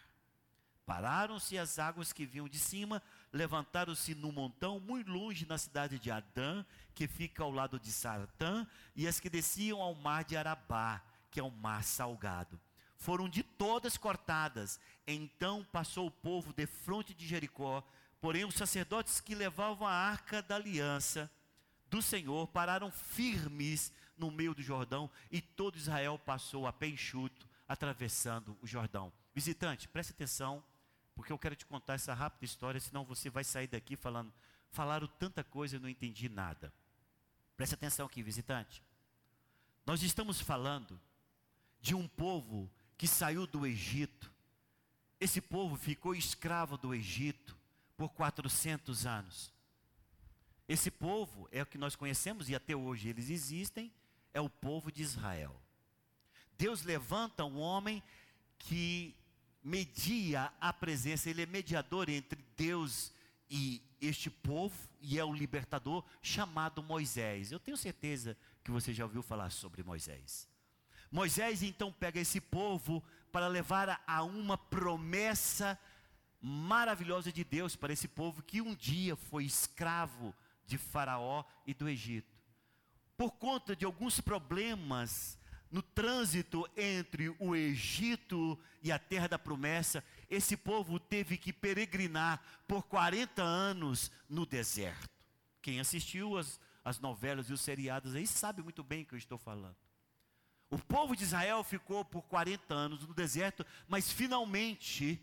Pararam-se 0.84 1.56
as 1.56 1.78
águas 1.78 2.12
que 2.12 2.26
vinham 2.26 2.50
de 2.50 2.58
cima, 2.58 3.02
levantaram-se 3.32 4.14
no 4.14 4.30
montão, 4.30 4.78
muito 4.78 5.10
longe 5.10 5.46
na 5.46 5.56
cidade 5.56 5.98
de 5.98 6.10
Adã, 6.10 6.66
que 6.94 7.08
fica 7.08 7.42
ao 7.42 7.50
lado 7.50 7.80
de 7.80 7.90
Sartã, 7.90 8.66
e 8.94 9.08
as 9.08 9.18
que 9.18 9.30
desciam 9.30 9.80
ao 9.80 9.94
mar 9.94 10.22
de 10.22 10.36
Arabá, 10.36 11.02
que 11.30 11.40
é 11.40 11.42
o 11.42 11.50
mar 11.50 11.84
salgado. 11.84 12.60
Foram 12.96 13.28
de 13.28 13.42
todas 13.42 13.96
cortadas. 13.96 14.80
Então 15.06 15.64
passou 15.72 16.06
o 16.06 16.10
povo 16.10 16.52
de 16.52 16.66
fronte 16.66 17.14
de 17.14 17.26
Jericó, 17.26 17.82
porém 18.20 18.44
os 18.44 18.54
sacerdotes 18.54 19.20
que 19.20 19.34
levavam 19.34 19.86
a 19.86 19.92
arca 19.92 20.42
da 20.42 20.56
aliança 20.56 21.30
do 21.88 22.02
Senhor 22.02 22.46
pararam 22.48 22.90
firmes 22.90 23.92
no 24.16 24.30
meio 24.30 24.54
do 24.54 24.62
Jordão 24.62 25.10
e 25.30 25.40
todo 25.40 25.76
Israel 25.76 26.18
passou 26.18 26.66
a 26.66 26.72
pé 26.72 26.88
enxuto, 26.88 27.48
atravessando 27.66 28.56
o 28.60 28.66
Jordão. 28.66 29.12
Visitante, 29.34 29.88
preste 29.88 30.10
atenção, 30.10 30.62
porque 31.14 31.32
eu 31.32 31.38
quero 31.38 31.56
te 31.56 31.64
contar 31.64 31.94
essa 31.94 32.12
rápida 32.12 32.44
história, 32.44 32.80
senão 32.80 33.04
você 33.04 33.30
vai 33.30 33.44
sair 33.44 33.68
daqui 33.68 33.96
falando, 33.96 34.32
falaram 34.70 35.06
tanta 35.06 35.44
coisa 35.44 35.76
e 35.76 35.78
não 35.78 35.88
entendi 35.88 36.28
nada. 36.28 36.72
Preste 37.56 37.74
atenção 37.74 38.06
aqui, 38.06 38.22
visitante. 38.22 38.82
Nós 39.86 40.02
estamos 40.02 40.40
falando 40.40 41.00
de 41.80 41.94
um 41.94 42.06
povo 42.06 42.70
que 42.96 43.06
saiu 43.06 43.46
do 43.46 43.66
Egito. 43.66 44.32
Esse 45.20 45.40
povo 45.40 45.76
ficou 45.76 46.14
escravo 46.14 46.76
do 46.76 46.94
Egito 46.94 47.56
por 47.96 48.08
400 48.10 49.06
anos. 49.06 49.52
Esse 50.68 50.90
povo 50.90 51.48
é 51.50 51.62
o 51.62 51.66
que 51.66 51.78
nós 51.78 51.96
conhecemos 51.96 52.48
e 52.48 52.54
até 52.54 52.76
hoje 52.76 53.08
eles 53.08 53.30
existem, 53.30 53.92
é 54.34 54.40
o 54.40 54.50
povo 54.50 54.92
de 54.92 55.02
Israel. 55.02 55.60
Deus 56.58 56.82
levanta 56.82 57.44
um 57.44 57.58
homem 57.58 58.02
que 58.58 59.14
media 59.62 60.52
a 60.60 60.72
presença, 60.72 61.30
ele 61.30 61.42
é 61.42 61.46
mediador 61.46 62.08
entre 62.08 62.42
Deus 62.56 63.12
e 63.50 63.82
este 64.00 64.30
povo, 64.30 64.76
e 65.00 65.18
é 65.18 65.24
o 65.24 65.32
libertador 65.32 66.04
chamado 66.22 66.82
Moisés. 66.82 67.50
Eu 67.50 67.58
tenho 67.58 67.76
certeza 67.76 68.36
que 68.62 68.70
você 68.70 68.92
já 68.92 69.04
ouviu 69.04 69.22
falar 69.22 69.50
sobre 69.50 69.82
Moisés. 69.82 70.48
Moisés 71.10 71.62
então 71.62 71.92
pega 71.92 72.20
esse 72.20 72.40
povo 72.40 73.02
para 73.32 73.48
levar 73.48 74.02
a 74.06 74.22
uma 74.22 74.56
promessa 74.56 75.78
maravilhosa 76.40 77.32
de 77.32 77.44
Deus 77.44 77.74
para 77.74 77.92
esse 77.92 78.06
povo 78.06 78.42
que 78.42 78.60
um 78.60 78.74
dia 78.74 79.16
foi 79.16 79.44
escravo 79.44 80.34
de 80.66 80.78
Faraó 80.78 81.44
e 81.66 81.74
do 81.74 81.88
Egito. 81.88 82.36
Por 83.16 83.32
conta 83.32 83.74
de 83.74 83.84
alguns 83.84 84.20
problemas 84.20 85.38
no 85.70 85.82
trânsito 85.82 86.68
entre 86.76 87.34
o 87.38 87.54
Egito 87.54 88.58
e 88.82 88.92
a 88.92 88.98
terra 88.98 89.26
da 89.26 89.38
promessa, 89.38 90.04
esse 90.30 90.56
povo 90.56 90.98
teve 90.98 91.36
que 91.36 91.52
peregrinar 91.52 92.40
por 92.66 92.84
40 92.84 93.42
anos 93.42 94.10
no 94.28 94.46
deserto. 94.46 95.10
Quem 95.60 95.80
assistiu 95.80 96.38
as, 96.38 96.60
as 96.84 96.98
novelas 97.00 97.50
e 97.50 97.52
os 97.52 97.60
seriados 97.60 98.14
aí 98.14 98.26
sabe 98.26 98.62
muito 98.62 98.84
bem 98.84 99.02
o 99.02 99.06
que 99.06 99.14
eu 99.14 99.18
estou 99.18 99.36
falando. 99.36 99.76
O 100.70 100.78
povo 100.78 101.16
de 101.16 101.24
Israel 101.24 101.64
ficou 101.64 102.04
por 102.04 102.22
40 102.22 102.74
anos 102.74 103.06
no 103.06 103.14
deserto, 103.14 103.64
mas 103.88 104.10
finalmente, 104.12 105.20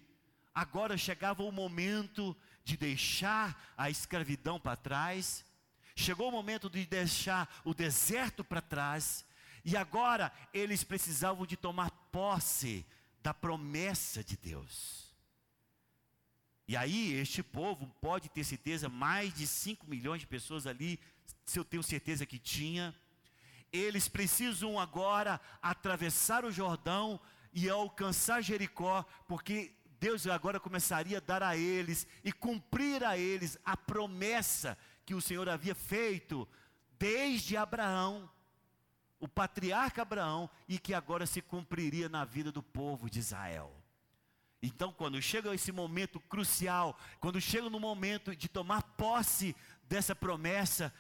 agora 0.54 0.98
chegava 0.98 1.44
o 1.44 1.52
momento 1.52 2.36
de 2.64 2.75
deixar 2.75 3.74
a 3.78 3.90
escravidão 3.90 4.60
para 4.60 4.75
trás, 4.75 5.46
chegou 5.96 6.30
o 6.30 6.32
momento 6.32 6.70
de 6.70 6.86
deixar 6.86 7.62
o 7.64 7.74
deserto 7.74 8.44
para 8.44 8.60
trás, 8.60 9.24
e 9.64 9.78
agora 9.78 10.32
eles 10.54 10.84
precisavam 10.84 11.46
de 11.46 11.56
tomar 11.56 11.92
posse 12.12 12.86
da 13.22 13.34
promessa 13.34 14.24
de 14.24 14.36
Deus. 14.36 15.14
E 16.68 16.75
aí, 16.75 17.14
este 17.14 17.44
povo 17.44 17.88
pode 18.02 18.30
ter 18.30 18.44
certeza, 18.44 18.90
mais 18.90 19.32
de 19.32 19.46
5 19.46 19.88
milhões 19.88 20.22
de 20.22 20.28
pessoas 20.28 20.66
ali, 20.66 21.00
se 21.46 21.60
eu 21.60 21.66
tenho 21.66 21.84
certeza 21.84 22.25
que 22.25 22.40
tinha, 22.40 22.96
eles 23.72 24.08
precisam 24.08 24.80
agora 24.80 25.40
atravessar 25.62 26.46
o 26.46 26.52
Jordão 26.52 27.20
e 27.54 27.70
alcançar 27.70 28.42
Jericó, 28.42 29.06
porque 29.28 29.74
Deus 30.00 30.28
agora 30.28 30.60
começaria 30.60 31.18
a 31.18 31.22
dar 31.22 31.42
a 31.42 31.58
eles 31.58 32.08
e 32.24 32.32
cumprir 32.32 33.04
a 33.04 33.18
eles 33.18 33.58
a 33.64 33.78
promessa 33.78 34.78
que 35.06 35.16
o 35.16 35.22
Senhor 35.22 35.48
havia 35.50 35.76
feito 35.76 36.48
desde 36.98 37.58
Abraão. 37.58 38.30
o 39.20 39.28
patriarca 39.28 40.02
Abraão 40.02 40.50
e 40.68 40.78
que 40.78 40.94
agora 40.94 41.26
se 41.26 41.42
cumpriria 41.42 42.08
na 42.08 42.26
vida 42.26 42.52
do 42.52 42.62
povo 42.62 43.10
de 43.10 43.20
Israel. 43.20 43.74
Então, 44.62 44.92
quando 44.92 45.22
chega 45.22 45.54
esse 45.56 45.72
momento 45.72 46.20
crucial, 46.20 46.98
quando 47.20 47.40
chega 47.40 47.70
no 47.70 47.80
momento 47.80 48.36
de 48.36 48.48
tomar 48.48 48.82
posse 48.82 49.56
dessa 49.88 50.16
promessa, 50.16 50.94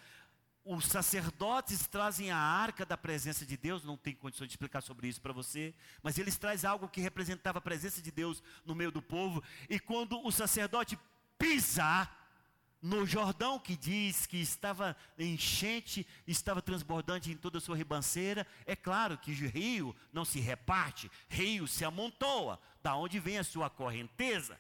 os 0.65 0.85
sacerdotes 0.85 1.87
trazem 1.87 2.31
a 2.31 2.37
arca 2.37 2.83
da 2.83 2.97
presença 2.97 3.45
de 3.45 3.55
Deus, 3.55 3.83
não 3.83 3.95
tem 3.95 4.15
condições 4.15 4.47
de 4.47 4.53
explicar 4.53 4.81
sobre 4.81 5.07
isso 5.07 5.21
para 5.21 5.31
você, 5.31 5.75
mas 6.01 6.17
eles 6.17 6.37
trazem 6.37 6.67
algo 6.67 6.89
que 6.89 6.99
representava 6.99 7.59
a 7.59 7.61
presença 7.61 8.01
de 8.01 8.09
Deus 8.09 8.41
no 8.65 8.73
meio 8.73 8.91
do 8.91 9.01
povo, 9.01 9.43
e 9.69 9.79
quando 9.79 10.19
o 10.25 10.31
sacerdote 10.31 10.97
pisa 11.37 12.09
no 12.81 13.05
Jordão, 13.05 13.59
que 13.59 13.75
diz 13.77 14.25
que 14.25 14.37
estava 14.37 14.95
enchente, 15.19 16.05
estava 16.25 16.63
transbordante 16.63 17.31
em 17.31 17.37
toda 17.37 17.59
a 17.59 17.61
sua 17.61 17.77
ribanceira, 17.77 18.45
é 18.65 18.75
claro 18.75 19.19
que 19.19 19.31
o 19.31 19.49
rio 19.49 19.95
não 20.11 20.25
se 20.25 20.39
reparte, 20.39 21.11
rio 21.29 21.67
se 21.67 21.85
amontoa, 21.85 22.59
da 22.81 22.95
onde 22.95 23.19
vem 23.19 23.37
a 23.37 23.43
sua 23.43 23.69
correnteza, 23.69 24.59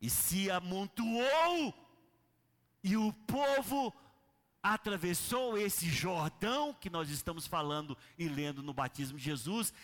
e 0.00 0.10
se 0.10 0.50
amontoou, 0.50 1.72
e 2.82 2.96
o 2.96 3.12
povo 3.12 3.94
atravessou 4.64 5.58
esse 5.58 5.90
Jordão 5.90 6.72
que 6.72 6.88
nós 6.88 7.10
estamos 7.10 7.46
falando 7.46 7.94
e 8.16 8.26
lendo 8.26 8.62
no 8.62 8.72
batismo 8.72 9.18
de 9.18 9.24
Jesus, 9.24 9.74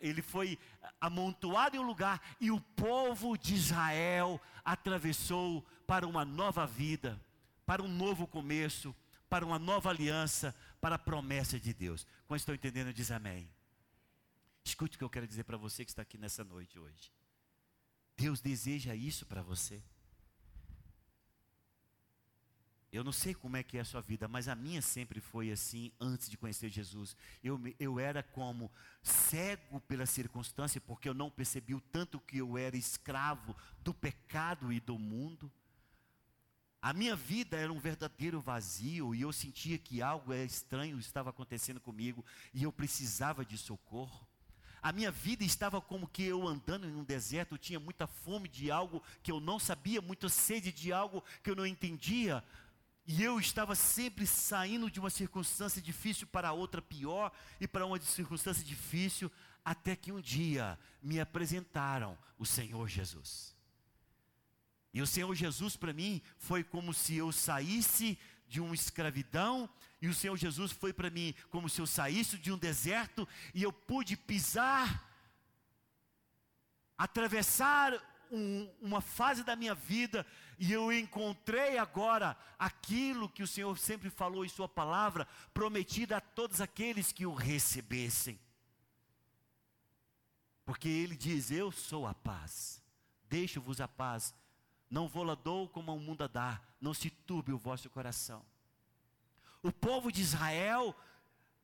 ele 0.00 0.22
foi 0.22 0.58
amontoado 0.98 1.76
em 1.76 1.78
um 1.78 1.86
lugar 1.86 2.18
e 2.40 2.50
o 2.50 2.58
povo 2.58 3.36
de 3.36 3.54
Israel 3.54 4.40
atravessou 4.64 5.62
para 5.86 6.06
uma 6.08 6.24
nova 6.24 6.66
vida, 6.66 7.20
para 7.66 7.82
um 7.82 7.88
novo 7.88 8.26
começo, 8.26 8.96
para 9.28 9.44
uma 9.44 9.58
nova 9.58 9.90
aliança, 9.90 10.56
para 10.80 10.94
a 10.94 10.98
promessa 10.98 11.60
de 11.60 11.74
Deus. 11.74 12.06
Como 12.26 12.36
estão 12.36 12.54
entendendo, 12.54 12.90
diz 12.90 13.10
amém. 13.10 13.50
Escute 14.64 14.96
o 14.96 14.98
que 14.98 15.04
eu 15.04 15.10
quero 15.10 15.26
dizer 15.26 15.44
para 15.44 15.58
você 15.58 15.84
que 15.84 15.90
está 15.90 16.00
aqui 16.00 16.16
nessa 16.16 16.42
noite 16.42 16.78
hoje. 16.78 17.12
Deus 18.16 18.40
deseja 18.40 18.94
isso 18.94 19.26
para 19.26 19.42
você. 19.42 19.82
Eu 22.90 23.04
não 23.04 23.12
sei 23.12 23.34
como 23.34 23.56
é 23.56 23.62
que 23.62 23.76
é 23.76 23.80
a 23.80 23.84
sua 23.84 24.00
vida, 24.00 24.26
mas 24.26 24.48
a 24.48 24.54
minha 24.54 24.80
sempre 24.80 25.20
foi 25.20 25.50
assim 25.50 25.92
antes 26.00 26.28
de 26.30 26.38
conhecer 26.38 26.70
Jesus. 26.70 27.14
Eu, 27.44 27.60
eu 27.78 28.00
era 28.00 28.22
como 28.22 28.70
cego 29.02 29.78
pela 29.80 30.06
circunstância, 30.06 30.80
porque 30.80 31.08
eu 31.08 31.14
não 31.14 31.30
percebi 31.30 31.74
o 31.74 31.80
tanto 31.80 32.18
que 32.18 32.38
eu 32.38 32.56
era 32.56 32.76
escravo 32.76 33.54
do 33.84 33.92
pecado 33.92 34.72
e 34.72 34.80
do 34.80 34.98
mundo. 34.98 35.52
A 36.80 36.94
minha 36.94 37.14
vida 37.14 37.58
era 37.58 37.72
um 37.72 37.78
verdadeiro 37.78 38.40
vazio 38.40 39.14
e 39.14 39.20
eu 39.20 39.32
sentia 39.32 39.76
que 39.78 40.00
algo 40.00 40.32
estranho 40.32 40.98
estava 40.98 41.28
acontecendo 41.28 41.80
comigo 41.80 42.24
e 42.54 42.62
eu 42.62 42.72
precisava 42.72 43.44
de 43.44 43.58
socorro. 43.58 44.26
A 44.80 44.92
minha 44.92 45.10
vida 45.10 45.44
estava 45.44 45.80
como 45.80 46.06
que 46.06 46.22
eu 46.22 46.46
andando 46.46 46.88
em 46.88 46.94
um 46.94 47.02
deserto, 47.04 47.54
eu 47.54 47.58
tinha 47.58 47.80
muita 47.80 48.06
fome 48.06 48.48
de 48.48 48.70
algo 48.70 49.02
que 49.22 49.30
eu 49.30 49.40
não 49.40 49.58
sabia, 49.58 50.00
muita 50.00 50.28
sede 50.28 50.70
de 50.72 50.92
algo 50.92 51.22
que 51.42 51.50
eu 51.50 51.56
não 51.56 51.66
entendia. 51.66 52.44
E 53.10 53.22
eu 53.22 53.40
estava 53.40 53.74
sempre 53.74 54.26
saindo 54.26 54.90
de 54.90 55.00
uma 55.00 55.08
circunstância 55.08 55.80
difícil 55.80 56.26
para 56.26 56.52
outra 56.52 56.82
pior 56.82 57.32
e 57.58 57.66
para 57.66 57.86
uma 57.86 57.98
circunstância 57.98 58.62
difícil, 58.62 59.32
até 59.64 59.96
que 59.96 60.12
um 60.12 60.20
dia 60.20 60.78
me 61.02 61.18
apresentaram 61.18 62.18
o 62.38 62.44
Senhor 62.44 62.86
Jesus. 62.86 63.56
E 64.92 65.00
o 65.00 65.06
Senhor 65.06 65.34
Jesus 65.34 65.74
para 65.74 65.94
mim 65.94 66.20
foi 66.36 66.62
como 66.62 66.92
se 66.92 67.16
eu 67.16 67.32
saísse 67.32 68.18
de 68.46 68.60
uma 68.60 68.74
escravidão, 68.74 69.70
e 70.02 70.08
o 70.08 70.14
Senhor 70.14 70.36
Jesus 70.36 70.70
foi 70.70 70.92
para 70.92 71.08
mim 71.08 71.34
como 71.48 71.66
se 71.66 71.80
eu 71.80 71.86
saísse 71.86 72.36
de 72.36 72.52
um 72.52 72.58
deserto 72.58 73.26
e 73.54 73.62
eu 73.62 73.72
pude 73.72 74.18
pisar, 74.18 75.02
atravessar 76.98 77.94
um, 78.30 78.70
uma 78.80 79.00
fase 79.00 79.42
da 79.44 79.56
minha 79.56 79.74
vida 79.74 80.26
e 80.58 80.72
eu 80.72 80.92
encontrei 80.92 81.78
agora 81.78 82.36
aquilo 82.58 83.28
que 83.28 83.42
o 83.42 83.46
Senhor 83.46 83.78
sempre 83.78 84.10
falou 84.10 84.44
em 84.44 84.48
Sua 84.48 84.68
palavra, 84.68 85.26
prometida 85.54 86.16
a 86.16 86.20
todos 86.20 86.60
aqueles 86.60 87.12
que 87.12 87.24
o 87.24 87.34
recebessem. 87.34 88.38
Porque 90.64 90.88
Ele 90.88 91.16
diz: 91.16 91.50
Eu 91.50 91.70
sou 91.70 92.06
a 92.06 92.14
paz, 92.14 92.82
deixo-vos 93.28 93.80
a 93.80 93.88
paz, 93.88 94.34
não 94.90 95.08
vou-la 95.08 95.34
dou 95.34 95.68
como 95.68 95.94
o 95.94 96.00
mundo 96.00 96.24
a 96.24 96.26
dá, 96.26 96.60
não 96.80 96.92
se 96.92 97.08
turbe 97.08 97.52
o 97.52 97.58
vosso 97.58 97.88
coração. 97.88 98.44
O 99.62 99.72
povo 99.72 100.10
de 100.10 100.20
Israel 100.20 100.94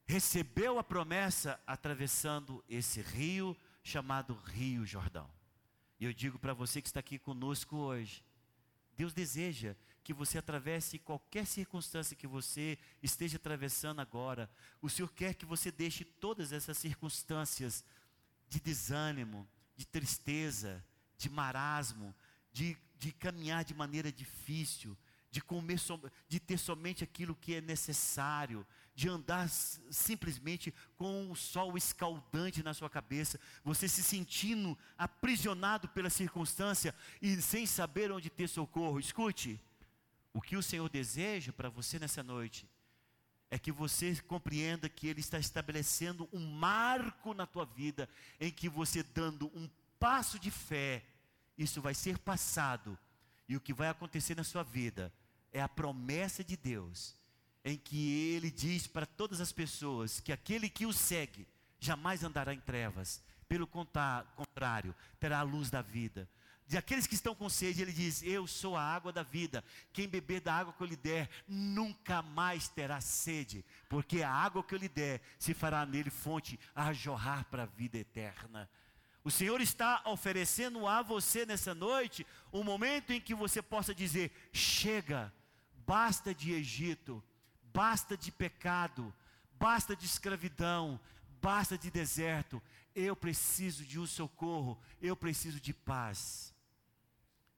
recebeu 0.07 0.79
a 0.79 0.85
promessa 0.85 1.61
atravessando 1.67 2.65
esse 2.69 3.01
rio 3.01 3.57
chamado 3.83 4.35
Rio 4.35 4.85
Jordão. 4.85 5.29
E 6.05 6.07
eu 6.07 6.13
digo 6.13 6.39
para 6.39 6.53
você 6.53 6.83
que 6.83 6.89
está 6.89 7.01
aqui 7.01 7.19
conosco 7.19 7.79
hoje, 7.79 8.23
Deus 8.95 9.15
deseja 9.15 9.75
que 10.03 10.13
você 10.13 10.37
atravesse 10.37 10.99
qualquer 10.99 11.47
circunstância 11.47 12.15
que 12.15 12.27
você 12.27 12.79
esteja 13.03 13.39
atravessando 13.39 14.03
agora. 14.03 14.51
O 14.83 14.91
Senhor 14.91 15.11
quer 15.11 15.33
que 15.33 15.47
você 15.47 15.73
deixe 15.73 16.05
todas 16.05 16.53
essas 16.53 16.77
circunstâncias 16.77 17.83
de 18.51 18.61
desânimo, 18.61 19.49
de 19.75 19.87
tristeza, 19.87 20.85
de 21.17 21.31
marasmo, 21.31 22.15
de, 22.53 22.77
de 22.99 23.11
caminhar 23.11 23.65
de 23.65 23.73
maneira 23.73 24.13
difícil, 24.13 24.95
de 25.35 25.43
comer, 25.43 25.81
de 26.29 26.39
ter 26.39 26.57
somente 26.57 27.03
aquilo 27.03 27.35
que 27.35 27.57
é 27.57 27.61
necessário, 27.61 28.65
de 28.95 29.09
andar 29.09 29.49
simplesmente 29.49 30.73
com 30.97 31.29
o 31.29 31.35
sol 31.35 31.77
escaldante 31.77 32.63
na 32.63 32.73
sua 32.73 32.89
cabeça, 32.89 33.41
você 33.65 33.89
se 33.89 34.01
sentindo 34.01 34.79
aprisionado 34.97 35.89
pela 35.89 36.09
circunstância 36.09 36.95
e 37.21 37.43
sem 37.43 37.67
saber 37.67 38.13
onde 38.13 38.31
ter 38.31 38.49
socorro. 38.49 39.01
Escute, 39.01 39.61
o 40.33 40.41
que 40.41 40.57
o 40.57 40.63
Senhor 40.63 40.89
deseja 40.89 41.53
para 41.53 41.69
você 41.69 41.99
nessa 41.99 42.23
noite 42.23 42.65
é 43.51 43.59
que 43.59 43.73
você 43.73 44.15
compreenda 44.29 44.89
que 44.89 45.09
Ele 45.09 45.19
está 45.19 45.41
estabelecendo 45.41 46.29
um 46.33 46.47
marco 46.47 47.35
na 47.35 47.45
tua 47.45 47.65
vida, 47.65 48.09
em 48.39 48.53
que 48.53 48.69
você 48.69 49.03
dando 49.03 49.51
um 49.53 49.69
passo 49.99 50.39
de 50.39 50.53
fé, 50.53 51.05
isso 51.59 51.83
vai 51.83 51.93
ser 51.93 52.19
passado, 52.19 52.97
e 53.49 53.57
o 53.57 53.61
que 53.61 53.75
vai 53.75 53.89
acontecer 53.89 54.37
na 54.37 54.45
sua 54.45 54.63
vida 54.63 55.13
é 55.55 55.63
a 55.63 55.69
promessa 55.69 56.45
de 56.45 56.57
Deus 56.57 57.17
em 57.65 57.79
que 57.79 58.35
ele 58.35 58.51
diz 58.51 58.87
para 58.87 59.07
todas 59.07 59.41
as 59.41 59.53
pessoas 59.53 60.21
que 60.21 60.33
aquele 60.33 60.69
que 60.69 60.85
o 60.85 60.93
segue 60.93 61.47
jamais 61.81 62.23
andará 62.23 62.53
em 62.53 62.61
trevas, 62.61 63.23
pelo 63.49 63.67
contrário, 63.67 64.95
terá 65.19 65.39
a 65.39 65.43
luz 65.43 65.71
da 65.71 65.81
vida. 65.81 66.29
De 66.67 66.77
aqueles 66.77 67.07
que 67.07 67.15
estão 67.15 67.35
com 67.35 67.49
sede, 67.49 67.83
ele 67.83 67.93
diz: 67.93 68.23
Eu 68.23 68.47
sou 68.47 68.75
a 68.75 68.83
água 68.83 69.13
da 69.13 69.23
vida. 69.23 69.63
Quem 69.93 70.09
beber 70.09 70.41
da 70.41 70.55
água 70.55 70.73
que 70.73 70.83
eu 70.83 70.87
lhe 70.87 70.97
der, 70.97 71.29
nunca 71.47 72.23
mais 72.23 72.69
terá 72.69 73.01
sede, 73.01 73.65
porque 73.89 74.23
a 74.23 74.31
água 74.31 74.65
que 74.65 74.75
eu 74.75 74.79
lhe 74.79 74.89
der 74.89 75.21
se 75.39 75.53
fará 75.53 75.85
nele 75.85 76.11
fonte 76.11 76.59
a 76.75 76.93
jorrar 76.93 77.45
para 77.51 77.65
a 77.65 77.67
vida 77.67 77.99
eterna. 77.99 78.69
O 79.23 79.31
Senhor 79.31 79.61
está 79.61 80.03
oferecendo 80.07 80.87
a 80.87 81.03
você 81.03 81.47
nessa 81.47 81.75
noite 81.75 82.27
um 82.53 82.63
momento 82.63 83.13
em 83.13 83.21
que 83.21 83.35
você 83.35 83.61
possa 83.63 83.95
dizer: 83.95 84.33
Chega, 84.53 85.33
basta 85.87 86.35
de 86.35 86.53
Egito 86.53 87.23
basta 87.75 88.17
de 88.17 88.31
pecado, 88.31 89.13
basta 89.59 89.97
de 89.97 90.07
escravidão, 90.07 91.01
basta 91.43 91.77
de 91.77 91.91
deserto. 91.91 92.63
Eu 92.95 93.17
preciso 93.17 93.85
de 93.85 93.99
um 93.99 94.07
socorro, 94.07 94.81
eu 95.03 95.17
preciso 95.17 95.61
de 95.61 95.75
paz. 95.75 96.55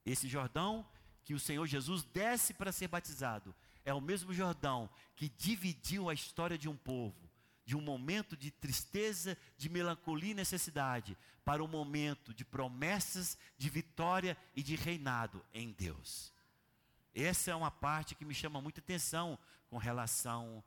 Esse 0.07 0.27
Jordão 0.27 0.89
que 1.23 1.35
o 1.35 1.39
Senhor 1.39 1.67
Jesus 1.67 2.03
desce 2.03 2.55
para 2.55 2.73
ser 2.73 2.89
batizado 2.89 3.55
é 3.85 3.93
o 3.93 4.01
mesmo 4.01 4.33
Jordão 4.33 4.89
que 5.15 5.29
dividiu 5.29 6.09
a 6.09 6.15
história 6.15 6.57
de 6.57 6.69
um 6.69 6.77
povo, 6.77 7.29
de 7.65 7.77
um 7.77 7.81
momento 7.83 8.37
de 8.37 8.51
tristeza, 8.51 9.37
de 9.59 9.69
melancolia 9.69 10.31
e 10.31 10.35
necessidade, 10.35 11.17
para 11.45 11.63
um 11.63 11.69
momento 11.69 12.33
de 12.33 12.45
promessas, 12.45 13.37
de 13.59 13.69
vitória 13.69 14.37
e 14.55 14.63
de 14.63 14.77
reinado 14.77 15.45
em 15.53 15.73
Deus. 15.73 16.33
Essa 17.19 17.51
é 17.51 17.55
uma 17.55 17.71
parte 17.71 18.15
que 18.15 18.27
me 18.27 18.35
chama 18.35 18.61
muita 18.61 18.81
atenção 18.81 19.39
com 19.71 19.79
relação 19.79 20.63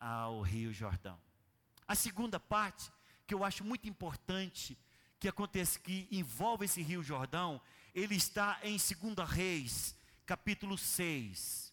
ao 0.00 0.40
Rio 0.40 0.72
Jordão. 0.72 1.16
A 1.86 1.94
segunda 1.94 2.40
parte, 2.40 2.90
que 3.24 3.32
eu 3.32 3.44
acho 3.44 3.62
muito 3.62 3.88
importante, 3.88 4.76
que 5.20 5.28
acontece, 5.28 5.78
que 5.78 6.08
envolve 6.10 6.64
esse 6.64 6.82
Rio 6.82 7.04
Jordão, 7.04 7.60
ele 7.94 8.16
está 8.16 8.58
em 8.64 8.76
2 8.76 9.30
Reis, 9.30 9.94
capítulo 10.26 10.76
6. 10.76 11.72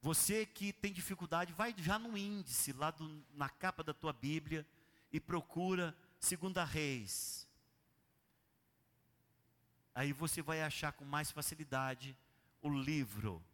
Você 0.00 0.46
que 0.46 0.72
tem 0.72 0.92
dificuldade, 0.92 1.52
vai 1.52 1.74
já 1.76 1.98
no 1.98 2.16
índice, 2.16 2.72
lá 2.72 2.92
do, 2.92 3.20
na 3.32 3.48
capa 3.48 3.82
da 3.82 3.92
tua 3.92 4.12
Bíblia, 4.12 4.64
e 5.12 5.18
procura 5.18 5.92
2 6.20 6.70
Reis. 6.70 7.48
Aí 9.92 10.12
você 10.12 10.40
vai 10.40 10.62
achar 10.62 10.92
com 10.92 11.04
mais 11.04 11.32
facilidade 11.32 12.16
o 12.64 12.70
livro. 12.70 13.44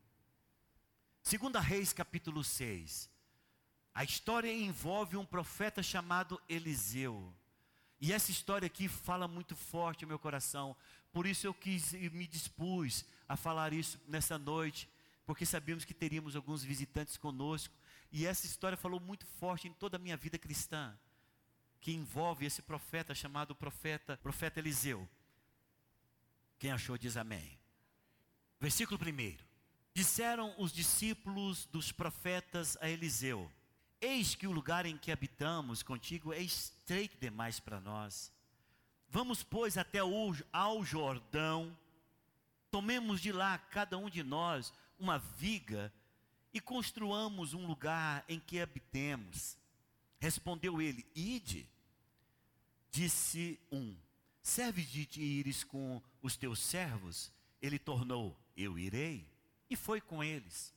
Segunda 1.21 1.59
Reis 1.59 1.93
capítulo 1.93 2.45
6. 2.45 3.11
A 3.93 4.05
história 4.05 4.53
envolve 4.53 5.17
um 5.17 5.27
profeta 5.27 5.83
chamado 5.83 6.41
Eliseu. 6.49 7.35
E 8.01 8.13
essa 8.13 8.31
história 8.31 8.67
aqui 8.67 8.87
fala 8.87 9.27
muito 9.27 9.57
forte 9.57 10.03
no 10.03 10.09
meu 10.09 10.19
coração. 10.19 10.77
Por 11.13 11.27
isso 11.27 11.45
eu 11.45 11.53
quis 11.53 11.93
e 11.93 12.09
me 12.09 12.25
dispus 12.25 13.05
a 13.29 13.37
falar 13.37 13.73
isso 13.73 14.01
nessa 14.07 14.39
noite, 14.39 14.89
porque 15.27 15.45
sabíamos 15.45 15.85
que 15.85 15.93
teríamos 15.93 16.37
alguns 16.37 16.63
visitantes 16.63 17.17
conosco. 17.17 17.75
E 18.13 18.25
essa 18.25 18.47
história 18.47 18.79
falou 18.79 19.01
muito 19.01 19.27
forte 19.27 19.67
em 19.67 19.73
toda 19.73 19.97
a 19.97 20.01
minha 20.01 20.17
vida 20.17 20.39
cristã, 20.39 20.97
que 21.81 21.93
envolve 21.93 22.47
esse 22.47 22.63
profeta 22.63 23.13
chamado 23.13 23.57
profeta, 23.57 24.17
profeta 24.19 24.61
Eliseu. 24.61 25.07
Quem 26.61 26.71
achou 26.71 26.97
diz 26.97 27.17
amém. 27.17 27.60
Versículo 28.61 29.01
1. 29.01 29.39
Disseram 29.95 30.55
os 30.59 30.71
discípulos 30.71 31.65
dos 31.67 31.91
profetas 31.91 32.77
a 32.81 32.91
Eliseu: 32.91 33.51
Eis 34.01 34.35
que 34.35 34.47
o 34.47 34.53
lugar 34.53 34.85
em 34.85 34.99
que 34.99 35.11
habitamos 35.11 35.83
contigo 35.83 36.33
é 36.33 36.41
estreito 36.41 37.17
demais 37.19 37.59
para 37.59 37.81
nós. 37.81 38.31
Vamos, 39.09 39.43
pois, 39.43 39.79
até 39.79 40.05
o, 40.05 40.35
ao 40.53 40.85
Jordão, 40.85 41.77
tomemos 42.71 43.21
de 43.21 43.33
lá, 43.33 43.57
cada 43.59 43.97
um 43.97 44.11
de 44.11 44.23
nós, 44.23 44.73
uma 44.99 45.19
viga 45.19 45.93
e 46.53 46.61
construamos 46.61 47.55
um 47.55 47.67
lugar 47.67 48.25
em 48.29 48.39
que 48.39 48.61
habitemos. 48.61 49.57
Respondeu 50.19 50.83
ele: 50.83 51.07
Ide. 51.15 51.67
Disse 52.93 53.59
um: 53.73 53.97
Serve 54.43 54.83
de 54.83 55.23
ires 55.23 55.65
com 55.65 56.03
os 56.21 56.37
teus 56.37 56.61
servos? 56.61 57.33
Ele 57.63 57.79
tornou: 57.79 58.37
Eu 58.61 58.79
irei. 58.79 59.27
E 59.69 59.77
foi 59.77 60.01
com 60.01 60.23
eles. 60.23 60.75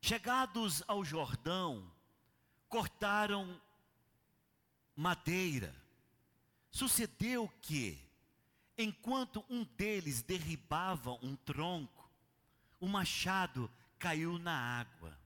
Chegados 0.00 0.82
ao 0.86 1.04
Jordão, 1.04 1.90
cortaram 2.68 3.60
madeira. 4.94 5.74
Sucedeu 6.70 7.48
que, 7.62 7.98
enquanto 8.76 9.44
um 9.48 9.64
deles 9.64 10.22
derribava 10.22 11.12
um 11.22 11.36
tronco, 11.36 12.10
o 12.78 12.88
machado 12.88 13.70
caiu 13.98 14.38
na 14.38 14.52
água. 14.52 15.18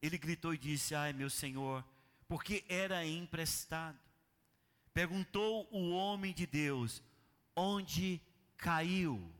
Ele 0.00 0.18
gritou 0.18 0.54
e 0.54 0.58
disse: 0.58 0.94
Ai, 0.94 1.12
meu 1.12 1.30
senhor, 1.30 1.84
porque 2.28 2.64
era 2.68 3.06
emprestado. 3.06 3.98
Perguntou 4.92 5.68
o 5.70 5.90
homem 5.90 6.32
de 6.32 6.46
Deus: 6.46 7.02
Onde 7.56 8.20
caiu? 8.56 9.32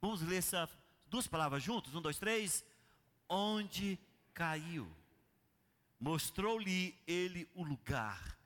Vamos 0.00 0.22
ler 0.22 0.36
essas 0.36 0.70
duas 1.08 1.26
palavras 1.26 1.62
juntos? 1.62 1.94
Um, 1.94 2.00
dois, 2.00 2.18
três 2.18 2.64
onde 3.28 3.98
caiu. 4.32 4.90
Mostrou-lhe 5.98 6.94
ele 7.06 7.48
o 7.54 7.62
lugar. 7.62 8.38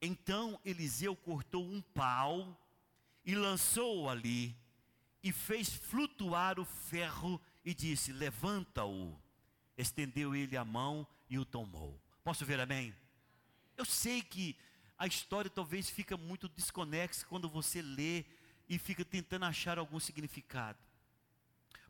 Então 0.00 0.58
Eliseu 0.64 1.14
cortou 1.16 1.64
um 1.64 1.82
pau 1.82 2.56
e 3.24 3.34
lançou-o 3.34 4.08
ali, 4.08 4.56
e 5.22 5.30
fez 5.30 5.68
flutuar 5.68 6.58
o 6.58 6.64
ferro, 6.64 7.40
e 7.64 7.74
disse: 7.74 8.12
Levanta-o. 8.12 9.18
Estendeu 9.76 10.34
ele 10.34 10.56
a 10.56 10.64
mão 10.64 11.06
e 11.28 11.38
o 11.38 11.44
tomou. 11.44 12.00
Posso 12.22 12.44
ver 12.44 12.60
amém? 12.60 12.94
Eu 13.76 13.84
sei 13.84 14.22
que 14.22 14.56
a 14.98 15.06
história 15.06 15.50
talvez 15.50 15.88
fica 15.88 16.16
muito 16.16 16.48
desconexa 16.48 17.26
quando 17.26 17.48
você 17.48 17.80
lê 17.80 18.24
e 18.68 18.78
fica 18.78 19.04
tentando 19.04 19.46
achar 19.46 19.78
algum 19.78 19.98
significado. 19.98 20.78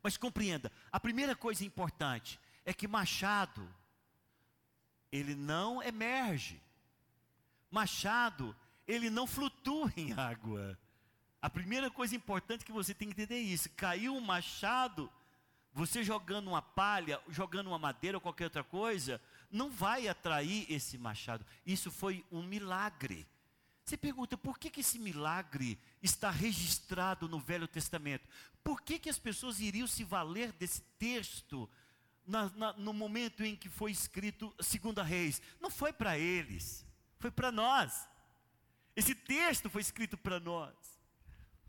Mas 0.03 0.17
compreenda, 0.17 0.73
a 0.91 0.99
primeira 0.99 1.37
coisa 1.37 1.65
importante 1.65 2.41
é 2.65 2.73
que 2.73 2.89
machado 2.89 3.69
ele 5.13 5.35
não 5.35 5.83
emerge. 5.83 6.61
Machado, 7.71 8.57
ele 8.87 9.11
não 9.11 9.27
flutua 9.27 9.93
em 9.97 10.13
água. 10.13 10.79
A 11.43 11.49
primeira 11.49 11.91
coisa 11.91 12.15
importante 12.15 12.65
que 12.65 12.73
você 12.73 12.93
tem 12.95 13.09
que 13.09 13.15
entender 13.15 13.37
é 13.37 13.39
isso. 13.39 13.71
Caiu 13.71 14.15
um 14.15 14.21
machado, 14.21 15.11
você 15.73 16.03
jogando 16.03 16.49
uma 16.49 16.63
palha, 16.63 17.21
jogando 17.29 17.69
uma 17.69 17.79
madeira 17.79 18.17
ou 18.17 18.21
qualquer 18.21 18.45
outra 18.45 18.65
coisa, 18.65 19.21
não 19.51 19.71
vai 19.71 20.07
atrair 20.09 20.67
esse 20.71 20.99
machado. 20.99 21.45
Isso 21.65 21.91
foi 21.91 22.25
um 22.31 22.43
milagre. 22.43 23.27
Você 23.85 23.97
pergunta, 23.97 24.37
por 24.37 24.59
que, 24.59 24.71
que 24.71 24.81
esse 24.81 24.99
milagre 24.99 25.79
está 26.03 26.31
registrado 26.31 27.29
no 27.29 27.41
Velho 27.41 27.67
Testamento? 27.67 28.29
Por 28.63 28.81
que, 28.83 28.99
que 28.99 29.11
as 29.11 29.19
pessoas 29.19 29.61
iriam 29.61 29.87
se 29.87 30.05
valer 30.05 30.53
desse 30.53 30.83
texto 30.99 31.69
na, 32.27 32.49
na, 32.51 32.73
no 32.75 32.93
momento 32.93 33.43
em 33.43 33.57
que 33.57 33.69
foi 33.69 33.91
escrito 33.91 34.55
Segunda 34.61 35.03
Reis? 35.03 35.43
Não 35.61 35.71
foi 35.71 35.93
para 35.93 36.19
eles, 36.19 36.87
foi 37.19 37.31
para 37.31 37.51
nós. 37.51 38.09
Esse 38.95 39.15
texto 39.15 39.69
foi 39.71 39.81
escrito 39.81 40.17
para 40.17 40.39
nós. 40.39 40.75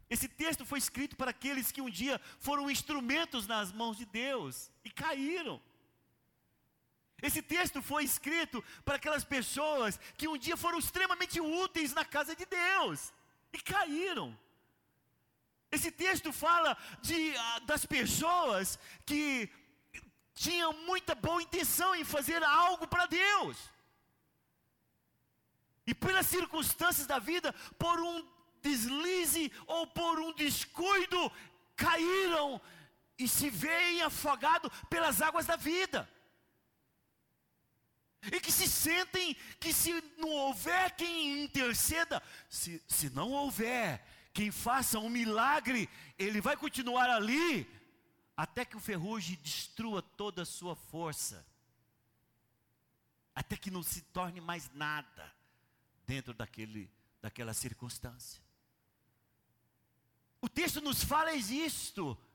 Esse 0.09 0.27
texto 0.27 0.65
foi 0.65 0.77
escrito 0.77 1.15
para 1.15 1.31
aqueles 1.31 1.71
que 1.71 1.81
um 1.81 1.89
dia 1.89 2.19
foram 2.37 2.69
instrumentos 2.69 3.47
nas 3.47 3.71
mãos 3.71 3.97
de 3.97 4.05
Deus 4.05 4.69
e 4.83 4.91
caíram. 4.91 5.61
Esse 7.21 7.41
texto 7.41 7.81
foi 7.81 8.03
escrito 8.03 8.63
para 8.83 8.95
aquelas 8.95 9.23
pessoas 9.23 9.99
que 10.17 10.27
um 10.27 10.37
dia 10.37 10.57
foram 10.57 10.79
extremamente 10.79 11.39
úteis 11.39 11.93
na 11.93 12.03
casa 12.03 12.35
de 12.35 12.45
Deus 12.45 13.13
e 13.53 13.59
caíram. 13.59 14.37
Esse 15.71 15.91
texto 15.91 16.33
fala 16.33 16.75
de, 17.01 17.35
ah, 17.37 17.59
das 17.59 17.85
pessoas 17.85 18.79
que 19.05 19.49
tinham 20.33 20.73
muita 20.73 21.13
boa 21.13 21.41
intenção 21.41 21.93
em 21.93 22.03
fazer 22.03 22.43
algo 22.43 22.87
para 22.87 23.05
Deus. 23.05 23.57
E 25.85 25.93
pelas 25.93 26.25
circunstâncias 26.25 27.05
da 27.05 27.19
vida, 27.19 27.53
por 27.77 27.99
um 27.99 28.27
deslize 28.61 29.51
ou 29.67 29.85
por 29.85 30.19
um 30.19 30.33
descuido, 30.33 31.31
caíram 31.75 32.59
e 33.17 33.27
se 33.27 33.49
veem 33.49 34.01
afogados 34.01 34.71
pelas 34.89 35.21
águas 35.21 35.45
da 35.45 35.55
vida 35.55 36.09
e 38.23 38.39
que 38.39 38.51
se 38.51 38.67
sentem 38.67 39.35
que 39.59 39.73
se 39.73 39.93
não 40.17 40.29
houver 40.29 40.95
quem 40.95 41.43
interceda, 41.43 42.21
se, 42.49 42.81
se 42.87 43.09
não 43.09 43.31
houver 43.31 44.05
quem 44.33 44.51
faça 44.51 44.99
um 44.99 45.09
milagre, 45.09 45.89
ele 46.17 46.39
vai 46.39 46.55
continuar 46.55 47.09
ali 47.09 47.67
até 48.37 48.63
que 48.63 48.77
o 48.77 48.79
ferrugem 48.79 49.37
destrua 49.41 50.01
toda 50.01 50.43
a 50.43 50.45
sua 50.45 50.75
força, 50.75 51.45
até 53.33 53.57
que 53.57 53.71
não 53.71 53.81
se 53.81 54.01
torne 54.01 54.39
mais 54.39 54.69
nada 54.73 55.33
dentro 56.05 56.33
daquele, 56.33 56.91
daquela 57.21 57.53
circunstância. 57.53 58.41
O 60.39 60.49
texto 60.49 60.81
nos 60.81 61.03
fala 61.03 61.33
isto 61.33 62.17
é 62.17 62.30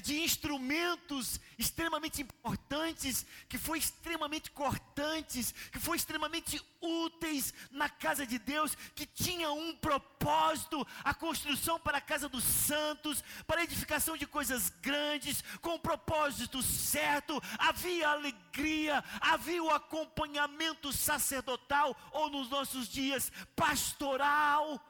de 0.00 0.22
instrumentos 0.22 1.40
extremamente 1.58 2.22
importantes, 2.22 3.26
que 3.48 3.58
foi 3.58 3.78
extremamente 3.78 4.50
cortantes, 4.50 5.52
que 5.72 5.78
foi 5.78 5.96
extremamente 5.96 6.60
úteis 6.80 7.52
na 7.70 7.88
casa 7.88 8.26
de 8.26 8.38
Deus, 8.38 8.76
que 8.94 9.06
tinha 9.06 9.50
um 9.50 9.74
propósito, 9.76 10.86
a 11.02 11.14
construção 11.14 11.78
para 11.80 11.98
a 11.98 12.00
casa 12.00 12.28
dos 12.28 12.44
santos, 12.44 13.22
para 13.46 13.60
a 13.60 13.64
edificação 13.64 14.16
de 14.16 14.26
coisas 14.26 14.70
grandes, 14.82 15.42
com 15.60 15.74
o 15.74 15.80
propósito 15.80 16.62
certo, 16.62 17.42
havia 17.58 18.08
alegria, 18.08 19.02
havia 19.20 19.62
o 19.62 19.70
acompanhamento 19.70 20.92
sacerdotal, 20.92 21.96
ou 22.12 22.30
nos 22.30 22.48
nossos 22.48 22.88
dias, 22.88 23.32
pastoral 23.54 24.80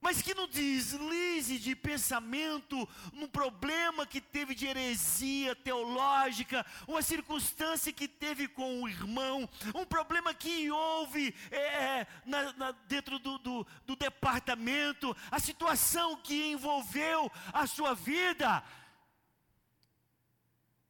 mas 0.00 0.22
que 0.22 0.34
no 0.34 0.46
deslize 0.46 1.58
de 1.58 1.74
pensamento, 1.74 2.88
num 3.12 3.28
problema 3.28 4.06
que 4.06 4.20
teve 4.20 4.54
de 4.54 4.66
heresia 4.66 5.56
teológica, 5.56 6.64
uma 6.86 7.02
circunstância 7.02 7.92
que 7.92 8.06
teve 8.06 8.46
com 8.46 8.82
o 8.82 8.88
irmão, 8.88 9.48
um 9.74 9.84
problema 9.84 10.32
que 10.32 10.70
houve 10.70 11.34
é, 11.50 12.06
na, 12.24 12.52
na, 12.52 12.70
dentro 12.86 13.18
do, 13.18 13.38
do, 13.38 13.66
do 13.84 13.96
departamento, 13.96 15.16
a 15.30 15.40
situação 15.40 16.16
que 16.16 16.52
envolveu 16.52 17.30
a 17.52 17.66
sua 17.66 17.94
vida, 17.94 18.62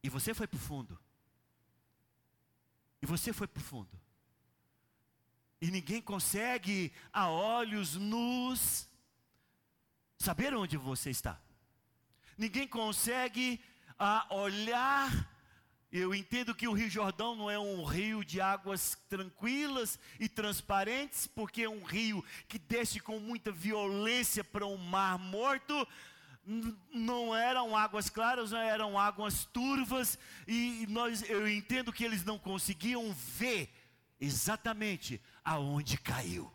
e 0.03 0.09
você 0.09 0.35
foi 0.35 0.45
para 0.45 0.57
o 0.57 0.61
fundo, 0.61 0.99
e 3.01 3.07
você 3.07 3.33
foi 3.33 3.47
para 3.47 3.59
o 3.59 3.63
fundo, 3.63 3.99
e 5.59 5.71
ninguém 5.71 5.99
consegue 5.99 6.93
a 7.11 7.27
olhos 7.27 7.95
nus 7.95 8.87
saber 10.19 10.53
onde 10.53 10.75
você 10.75 11.09
está. 11.09 11.39
Ninguém 12.37 12.67
consegue 12.67 13.59
ah, 13.97 14.27
olhar. 14.29 15.27
Eu 15.91 16.13
entendo 16.13 16.53
que 16.53 16.67
o 16.67 16.73
Rio 16.73 16.89
Jordão 16.89 17.35
não 17.35 17.49
é 17.49 17.57
um 17.57 17.83
rio 17.83 18.23
de 18.23 18.39
águas 18.39 18.97
tranquilas 19.09 19.97
e 20.19 20.29
transparentes, 20.29 21.25
porque 21.25 21.63
é 21.63 21.69
um 21.69 21.83
rio 21.83 22.23
que 22.47 22.59
desce 22.59 22.99
com 22.99 23.17
muita 23.19 23.51
violência 23.51 24.43
para 24.43 24.67
um 24.67 24.77
mar 24.77 25.17
morto. 25.17 25.87
não 26.93 27.35
eram 27.35 27.75
águas 27.75 28.09
claras, 28.09 28.51
não 28.51 28.59
eram 28.59 28.99
águas 28.99 29.45
turvas, 29.45 30.19
e 30.47 30.85
nós, 30.89 31.27
eu 31.29 31.47
entendo 31.47 31.93
que 31.93 32.03
eles 32.03 32.23
não 32.23 32.37
conseguiam 32.37 33.13
ver 33.13 33.73
exatamente 34.19 35.21
aonde 35.43 35.97
caiu. 35.97 36.51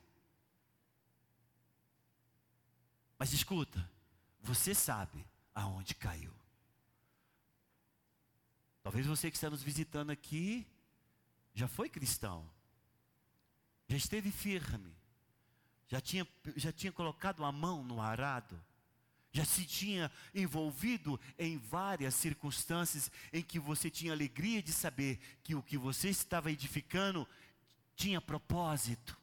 Mas 3.18 3.33
escuta, 3.33 3.88
você 4.40 4.74
sabe 4.74 5.27
aonde 5.55 5.94
caiu. 5.94 6.33
Talvez 8.83 9.07
você 9.07 9.31
que 9.31 9.37
está 9.37 9.48
nos 9.48 9.62
visitando 9.62 10.11
aqui 10.11 10.66
já 11.55 11.66
foi 11.66 11.88
cristão, 11.88 12.48
já 13.88 13.96
esteve 13.96 14.31
firme, 14.31 14.94
já 15.88 16.00
tinha, 16.00 16.27
já 16.57 16.72
tinha 16.72 16.92
colocado 16.92 17.44
a 17.44 17.53
mão 17.53 17.83
no 17.83 18.00
arado, 18.00 18.62
já 19.33 19.44
se 19.44 19.64
tinha 19.64 20.11
envolvido 20.35 21.18
em 21.38 21.57
várias 21.59 22.14
circunstâncias 22.14 23.11
em 23.33 23.42
que 23.42 23.59
você 23.59 23.90
tinha 23.90 24.12
alegria 24.12 24.62
de 24.62 24.72
saber 24.72 25.18
que 25.42 25.55
o 25.55 25.62
que 25.62 25.79
você 25.79 26.09
estava 26.09 26.53
edificando 26.53 27.27
tinha 27.96 28.20
propósito. 28.20 29.16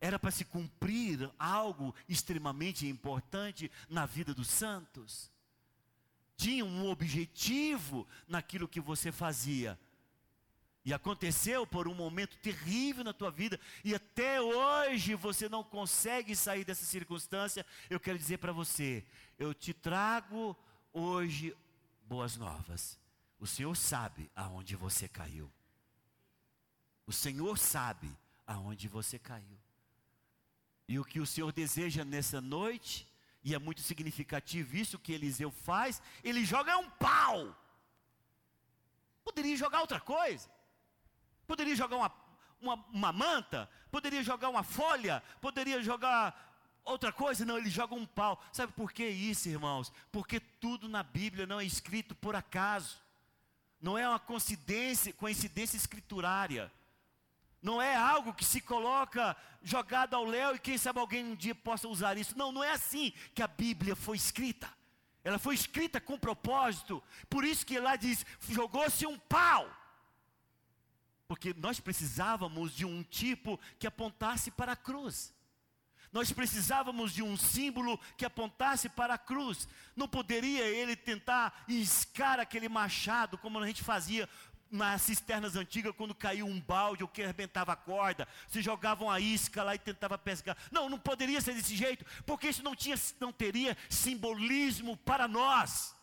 Era 0.00 0.18
para 0.18 0.30
se 0.30 0.44
cumprir 0.44 1.30
algo 1.38 1.94
extremamente 2.08 2.86
importante 2.86 3.70
na 3.88 4.06
vida 4.06 4.32
dos 4.32 4.48
santos. 4.48 5.30
Tinha 6.36 6.64
um 6.64 6.88
objetivo 6.88 8.08
naquilo 8.26 8.66
que 8.66 8.80
você 8.80 9.12
fazia. 9.12 9.78
E 10.82 10.94
aconteceu 10.94 11.66
por 11.66 11.86
um 11.86 11.94
momento 11.94 12.38
terrível 12.38 13.04
na 13.04 13.12
tua 13.12 13.30
vida, 13.30 13.60
e 13.84 13.94
até 13.94 14.40
hoje 14.40 15.14
você 15.14 15.46
não 15.46 15.62
consegue 15.62 16.34
sair 16.34 16.64
dessa 16.64 16.86
circunstância. 16.86 17.66
Eu 17.90 18.00
quero 18.00 18.18
dizer 18.18 18.38
para 18.38 18.52
você: 18.52 19.04
eu 19.38 19.52
te 19.52 19.74
trago 19.74 20.56
hoje 20.92 21.54
boas 22.06 22.36
novas. 22.38 22.98
O 23.38 23.46
Senhor 23.46 23.76
sabe 23.76 24.30
aonde 24.34 24.74
você 24.74 25.06
caiu. 25.06 25.50
O 27.06 27.12
Senhor 27.12 27.58
sabe 27.58 28.10
aonde 28.46 28.88
você 28.88 29.18
caiu. 29.18 29.58
E 30.90 30.98
o 30.98 31.04
que 31.04 31.20
o 31.20 31.26
Senhor 31.26 31.52
deseja 31.52 32.04
nessa 32.04 32.40
noite, 32.40 33.06
e 33.44 33.54
é 33.54 33.58
muito 33.60 33.80
significativo 33.80 34.76
isso 34.76 34.98
que 34.98 35.12
Eliseu 35.12 35.48
faz, 35.48 36.02
ele 36.24 36.44
joga 36.44 36.76
um 36.78 36.90
pau. 36.90 37.56
Poderia 39.22 39.56
jogar 39.56 39.82
outra 39.82 40.00
coisa. 40.00 40.50
Poderia 41.46 41.76
jogar 41.76 41.96
uma, 41.96 42.12
uma, 42.60 42.74
uma 42.92 43.12
manta, 43.12 43.70
poderia 43.88 44.20
jogar 44.24 44.48
uma 44.48 44.64
folha, 44.64 45.22
poderia 45.40 45.80
jogar 45.80 46.82
outra 46.84 47.12
coisa, 47.12 47.44
não, 47.44 47.56
ele 47.56 47.70
joga 47.70 47.94
um 47.94 48.04
pau. 48.04 48.42
Sabe 48.52 48.72
por 48.72 48.90
que 48.90 49.06
isso, 49.06 49.48
irmãos? 49.48 49.92
Porque 50.10 50.40
tudo 50.40 50.88
na 50.88 51.04
Bíblia 51.04 51.46
não 51.46 51.60
é 51.60 51.64
escrito 51.64 52.16
por 52.16 52.34
acaso. 52.34 53.00
Não 53.80 53.96
é 53.96 54.08
uma 54.08 54.18
coincidência, 54.18 55.12
coincidência 55.12 55.76
escriturária. 55.76 56.68
Não 57.62 57.80
é 57.80 57.94
algo 57.94 58.32
que 58.32 58.44
se 58.44 58.60
coloca 58.60 59.36
jogado 59.62 60.14
ao 60.14 60.24
léu 60.24 60.54
e 60.54 60.58
quem 60.58 60.78
sabe 60.78 60.98
alguém 60.98 61.24
um 61.24 61.34
dia 61.34 61.54
possa 61.54 61.86
usar 61.88 62.16
isso. 62.16 62.36
Não, 62.36 62.50
não 62.50 62.64
é 62.64 62.72
assim 62.72 63.12
que 63.34 63.42
a 63.42 63.46
Bíblia 63.46 63.94
foi 63.94 64.16
escrita. 64.16 64.72
Ela 65.22 65.38
foi 65.38 65.54
escrita 65.54 66.00
com 66.00 66.18
propósito. 66.18 67.02
Por 67.28 67.44
isso 67.44 67.66
que 67.66 67.78
lá 67.78 67.96
diz: 67.96 68.24
jogou-se 68.48 69.06
um 69.06 69.18
pau. 69.18 69.70
Porque 71.28 71.54
nós 71.54 71.78
precisávamos 71.78 72.74
de 72.74 72.84
um 72.84 73.02
tipo 73.02 73.60
que 73.78 73.86
apontasse 73.86 74.50
para 74.50 74.72
a 74.72 74.76
cruz. 74.76 75.32
Nós 76.12 76.32
precisávamos 76.32 77.12
de 77.12 77.22
um 77.22 77.36
símbolo 77.36 77.98
que 78.16 78.24
apontasse 78.24 78.88
para 78.88 79.14
a 79.14 79.18
cruz. 79.18 79.68
Não 79.94 80.08
poderia 80.08 80.64
ele 80.64 80.96
tentar 80.96 81.64
iscar 81.68 82.40
aquele 82.40 82.68
machado, 82.68 83.38
como 83.38 83.60
a 83.60 83.66
gente 83.66 83.84
fazia 83.84 84.28
nas 84.70 85.02
cisternas 85.02 85.56
antigas, 85.56 85.94
quando 85.96 86.14
caiu 86.14 86.46
um 86.46 86.60
balde 86.60 87.02
ou 87.02 87.08
que 87.08 87.22
arrebentava 87.22 87.72
a 87.72 87.76
corda, 87.76 88.28
se 88.48 88.62
jogavam 88.62 89.10
a 89.10 89.18
isca 89.18 89.62
lá 89.62 89.74
e 89.74 89.78
tentava 89.78 90.16
pescar. 90.16 90.56
Não, 90.70 90.88
não 90.88 90.98
poderia 90.98 91.40
ser 91.40 91.54
desse 91.54 91.74
jeito, 91.74 92.04
porque 92.24 92.48
isso 92.48 92.62
não, 92.62 92.76
tinha, 92.76 92.96
não 93.18 93.32
teria 93.32 93.76
simbolismo 93.88 94.96
para 94.98 95.26
nós. 95.26 95.94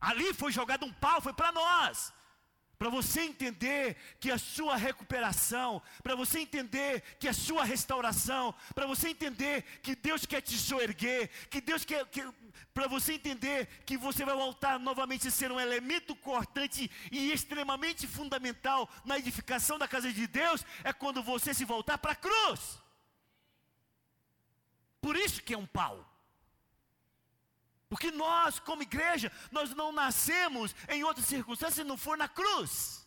Ali 0.00 0.32
foi 0.32 0.52
jogado 0.52 0.86
um 0.86 0.92
pau, 0.92 1.20
foi 1.20 1.32
para 1.32 1.52
nós. 1.52 2.12
Para 2.78 2.90
você 2.90 3.22
entender 3.22 3.96
que 4.20 4.30
a 4.30 4.38
sua 4.38 4.76
recuperação, 4.76 5.82
para 6.00 6.14
você 6.14 6.38
entender 6.38 7.02
que 7.18 7.26
a 7.26 7.32
sua 7.32 7.64
restauração, 7.64 8.54
para 8.72 8.86
você 8.86 9.08
entender 9.08 9.62
que 9.82 9.96
Deus 9.96 10.24
quer 10.24 10.40
te 10.40 10.56
soerguer, 10.56 11.28
que 11.50 11.60
Deus 11.60 11.84
quer, 11.84 12.06
que, 12.06 12.22
para 12.72 12.86
você 12.86 13.14
entender 13.14 13.66
que 13.84 13.96
você 13.96 14.24
vai 14.24 14.34
voltar 14.34 14.78
novamente 14.78 15.28
a 15.28 15.30
ser 15.30 15.50
um 15.50 15.60
elemento 15.60 16.14
cortante 16.16 16.90
e 17.10 17.32
extremamente 17.32 18.06
fundamental 18.06 18.88
na 19.04 19.18
edificação 19.18 19.78
da 19.78 19.88
casa 19.88 20.12
de 20.12 20.26
Deus, 20.26 20.64
é 20.84 20.92
quando 20.92 21.22
você 21.22 21.52
se 21.52 21.64
voltar 21.64 21.98
para 21.98 22.12
a 22.12 22.16
cruz. 22.16 22.78
Por 25.00 25.16
isso 25.16 25.42
que 25.42 25.54
é 25.54 25.58
um 25.58 25.66
pau. 25.66 26.04
Porque 27.88 28.10
nós, 28.10 28.58
como 28.58 28.82
igreja, 28.82 29.32
nós 29.50 29.74
não 29.74 29.90
nascemos 29.90 30.74
em 30.88 31.02
outras 31.04 31.26
circunstâncias 31.26 31.76
se 31.76 31.84
não 31.84 31.96
for 31.96 32.18
na 32.18 32.28
cruz. 32.28 33.06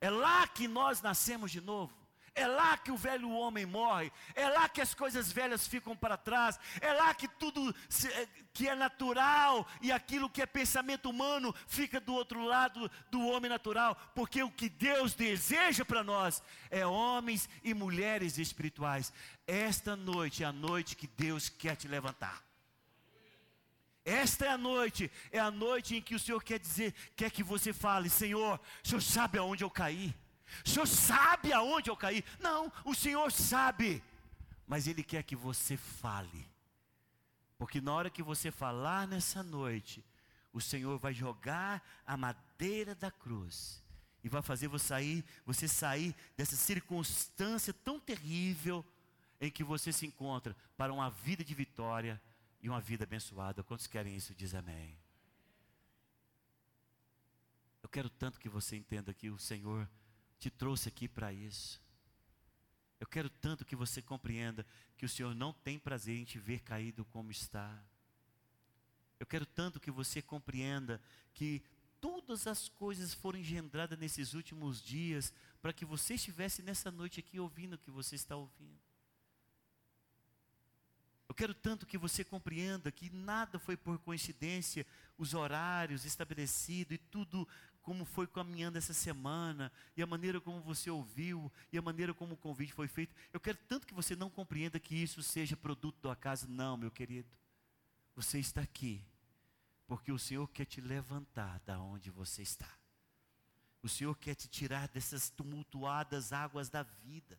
É 0.00 0.08
lá 0.08 0.46
que 0.46 0.68
nós 0.68 1.02
nascemos 1.02 1.50
de 1.50 1.60
novo. 1.60 1.92
É 2.34 2.46
lá 2.46 2.76
que 2.76 2.90
o 2.90 2.96
velho 2.96 3.30
homem 3.30 3.66
morre, 3.66 4.12
é 4.34 4.48
lá 4.48 4.68
que 4.68 4.80
as 4.80 4.94
coisas 4.94 5.30
velhas 5.32 5.66
ficam 5.66 5.96
para 5.96 6.16
trás, 6.16 6.58
é 6.80 6.92
lá 6.92 7.12
que 7.14 7.28
tudo 7.28 7.74
é, 8.14 8.28
que 8.52 8.68
é 8.68 8.74
natural 8.74 9.66
e 9.80 9.90
aquilo 9.92 10.30
que 10.30 10.42
é 10.42 10.46
pensamento 10.46 11.10
humano 11.10 11.54
fica 11.66 12.00
do 12.00 12.14
outro 12.14 12.44
lado 12.44 12.90
do 13.10 13.26
homem 13.28 13.48
natural, 13.48 13.96
porque 14.14 14.42
o 14.42 14.50
que 14.50 14.68
Deus 14.68 15.14
deseja 15.14 15.84
para 15.84 16.04
nós 16.04 16.42
é 16.70 16.86
homens 16.86 17.48
e 17.62 17.74
mulheres 17.74 18.38
espirituais. 18.38 19.12
Esta 19.46 19.96
noite 19.96 20.42
é 20.42 20.46
a 20.46 20.52
noite 20.52 20.96
que 20.96 21.06
Deus 21.06 21.48
quer 21.48 21.76
te 21.76 21.88
levantar. 21.88 22.48
Esta 24.04 24.46
é 24.46 24.48
a 24.48 24.56
noite, 24.58 25.10
é 25.30 25.38
a 25.38 25.50
noite 25.50 25.94
em 25.94 26.00
que 26.00 26.14
o 26.14 26.18
Senhor 26.18 26.42
quer 26.42 26.58
dizer, 26.58 26.94
quer 27.14 27.30
que 27.30 27.42
você 27.42 27.74
fale, 27.74 28.08
Senhor, 28.08 28.58
o 28.82 28.88
Senhor 28.88 29.02
sabe 29.02 29.38
aonde 29.38 29.62
eu 29.62 29.70
caí. 29.70 30.14
O 30.64 30.68
Senhor 30.68 30.86
sabe 30.86 31.52
aonde 31.52 31.90
eu 31.90 31.96
caí. 31.96 32.24
Não, 32.38 32.72
o 32.84 32.94
Senhor 32.94 33.30
sabe. 33.32 34.02
Mas 34.66 34.86
Ele 34.86 35.02
quer 35.02 35.22
que 35.22 35.36
você 35.36 35.76
fale. 35.76 36.46
Porque 37.56 37.80
na 37.80 37.92
hora 37.92 38.10
que 38.10 38.22
você 38.22 38.50
falar 38.50 39.06
nessa 39.08 39.42
noite, 39.42 40.04
o 40.52 40.60
Senhor 40.60 40.98
vai 40.98 41.12
jogar 41.12 41.82
a 42.06 42.16
madeira 42.16 42.94
da 42.94 43.10
cruz 43.10 43.82
e 44.22 44.28
vai 44.28 44.42
fazer 44.42 44.68
você 44.68 44.86
sair, 44.86 45.24
você 45.44 45.68
sair 45.68 46.14
dessa 46.36 46.56
circunstância 46.56 47.72
tão 47.72 47.98
terrível 47.98 48.84
em 49.40 49.50
que 49.50 49.62
você 49.62 49.92
se 49.92 50.06
encontra 50.06 50.56
para 50.76 50.92
uma 50.92 51.10
vida 51.10 51.44
de 51.44 51.54
vitória 51.54 52.20
e 52.60 52.68
uma 52.68 52.80
vida 52.80 53.04
abençoada. 53.04 53.62
Quantos 53.62 53.86
querem 53.86 54.16
isso? 54.16 54.34
Diz 54.34 54.54
amém. 54.54 54.98
Eu 57.82 57.88
quero 57.88 58.10
tanto 58.10 58.40
que 58.40 58.48
você 58.48 58.76
entenda 58.76 59.14
que 59.14 59.30
o 59.30 59.38
Senhor 59.38 59.88
te 60.38 60.50
trouxe 60.50 60.88
aqui 60.88 61.08
para 61.08 61.32
isso. 61.32 61.80
Eu 63.00 63.06
quero 63.06 63.30
tanto 63.30 63.64
que 63.64 63.76
você 63.76 64.02
compreenda 64.02 64.66
que 64.96 65.06
o 65.06 65.08
Senhor 65.08 65.34
não 65.34 65.52
tem 65.52 65.78
prazer 65.78 66.16
em 66.16 66.24
te 66.24 66.38
ver 66.38 66.60
caído 66.60 67.04
como 67.04 67.30
está. 67.30 67.82
Eu 69.20 69.26
quero 69.26 69.46
tanto 69.46 69.80
que 69.80 69.90
você 69.90 70.20
compreenda 70.22 71.00
que 71.32 71.62
todas 72.00 72.46
as 72.46 72.68
coisas 72.68 73.14
foram 73.14 73.38
engendradas 73.38 73.98
nesses 73.98 74.34
últimos 74.34 74.82
dias 74.82 75.32
para 75.60 75.72
que 75.72 75.84
você 75.84 76.14
estivesse 76.14 76.62
nessa 76.62 76.90
noite 76.90 77.20
aqui 77.20 77.38
ouvindo 77.38 77.74
o 77.74 77.78
que 77.78 77.90
você 77.90 78.14
está 78.14 78.36
ouvindo. 78.36 78.87
Quero 81.38 81.54
tanto 81.54 81.86
que 81.86 81.96
você 81.96 82.24
compreenda 82.24 82.90
que 82.90 83.08
nada 83.10 83.60
foi 83.60 83.76
por 83.76 83.96
coincidência, 84.00 84.84
os 85.16 85.34
horários 85.34 86.04
estabelecidos 86.04 86.96
e 86.96 86.98
tudo 86.98 87.46
como 87.80 88.04
foi 88.04 88.26
caminhando 88.26 88.76
essa 88.76 88.92
semana, 88.92 89.70
e 89.96 90.02
a 90.02 90.06
maneira 90.06 90.40
como 90.40 90.60
você 90.60 90.90
ouviu, 90.90 91.50
e 91.72 91.78
a 91.78 91.80
maneira 91.80 92.12
como 92.12 92.34
o 92.34 92.36
convite 92.36 92.72
foi 92.72 92.88
feito. 92.88 93.14
Eu 93.32 93.38
quero 93.38 93.56
tanto 93.68 93.86
que 93.86 93.94
você 93.94 94.16
não 94.16 94.28
compreenda 94.28 94.80
que 94.80 94.96
isso 94.96 95.22
seja 95.22 95.56
produto 95.56 96.00
do 96.00 96.10
acaso, 96.10 96.48
não, 96.48 96.76
meu 96.76 96.90
querido. 96.90 97.30
Você 98.16 98.40
está 98.40 98.60
aqui, 98.60 99.00
porque 99.86 100.10
o 100.10 100.18
Senhor 100.18 100.48
quer 100.48 100.64
te 100.64 100.80
levantar 100.80 101.60
da 101.60 101.78
onde 101.78 102.10
você 102.10 102.42
está. 102.42 102.68
O 103.80 103.88
Senhor 103.88 104.16
quer 104.16 104.34
te 104.34 104.48
tirar 104.48 104.88
dessas 104.88 105.30
tumultuadas 105.30 106.32
águas 106.32 106.68
da 106.68 106.82
vida. 106.82 107.38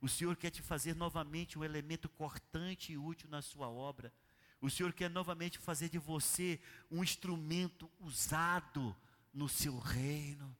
O 0.00 0.08
Senhor 0.08 0.36
quer 0.36 0.50
te 0.50 0.62
fazer 0.62 0.94
novamente 0.94 1.58
um 1.58 1.64
elemento 1.64 2.08
cortante 2.08 2.92
e 2.92 2.98
útil 2.98 3.28
na 3.28 3.42
sua 3.42 3.68
obra. 3.68 4.12
O 4.60 4.70
Senhor 4.70 4.92
quer 4.92 5.10
novamente 5.10 5.58
fazer 5.58 5.88
de 5.88 5.98
você 5.98 6.60
um 6.90 7.02
instrumento 7.02 7.90
usado 8.00 8.96
no 9.32 9.48
seu 9.48 9.78
reino. 9.78 10.56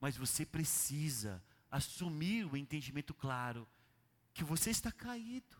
Mas 0.00 0.16
você 0.16 0.44
precisa 0.44 1.42
assumir 1.70 2.44
o 2.44 2.56
entendimento 2.56 3.14
claro 3.14 3.66
que 4.34 4.44
você 4.44 4.70
está 4.70 4.92
caído 4.92 5.56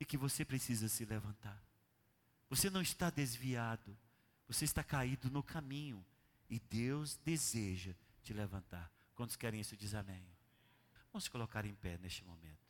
e 0.00 0.04
que 0.04 0.16
você 0.16 0.44
precisa 0.44 0.88
se 0.88 1.04
levantar. 1.04 1.62
Você 2.50 2.70
não 2.70 2.82
está 2.82 3.10
desviado, 3.10 3.96
você 4.46 4.64
está 4.64 4.82
caído 4.82 5.30
no 5.30 5.42
caminho 5.42 6.04
e 6.48 6.58
Deus 6.58 7.16
deseja 7.24 7.94
te 8.22 8.32
levantar. 8.32 8.90
Quantos 9.14 9.36
querem 9.36 9.60
isso, 9.60 9.76
diz 9.76 9.94
amém. 9.94 10.37
Vamos 11.18 11.28
colocar 11.28 11.64
em 11.64 11.74
pé 11.74 11.98
neste 11.98 12.24
momento. 12.24 12.67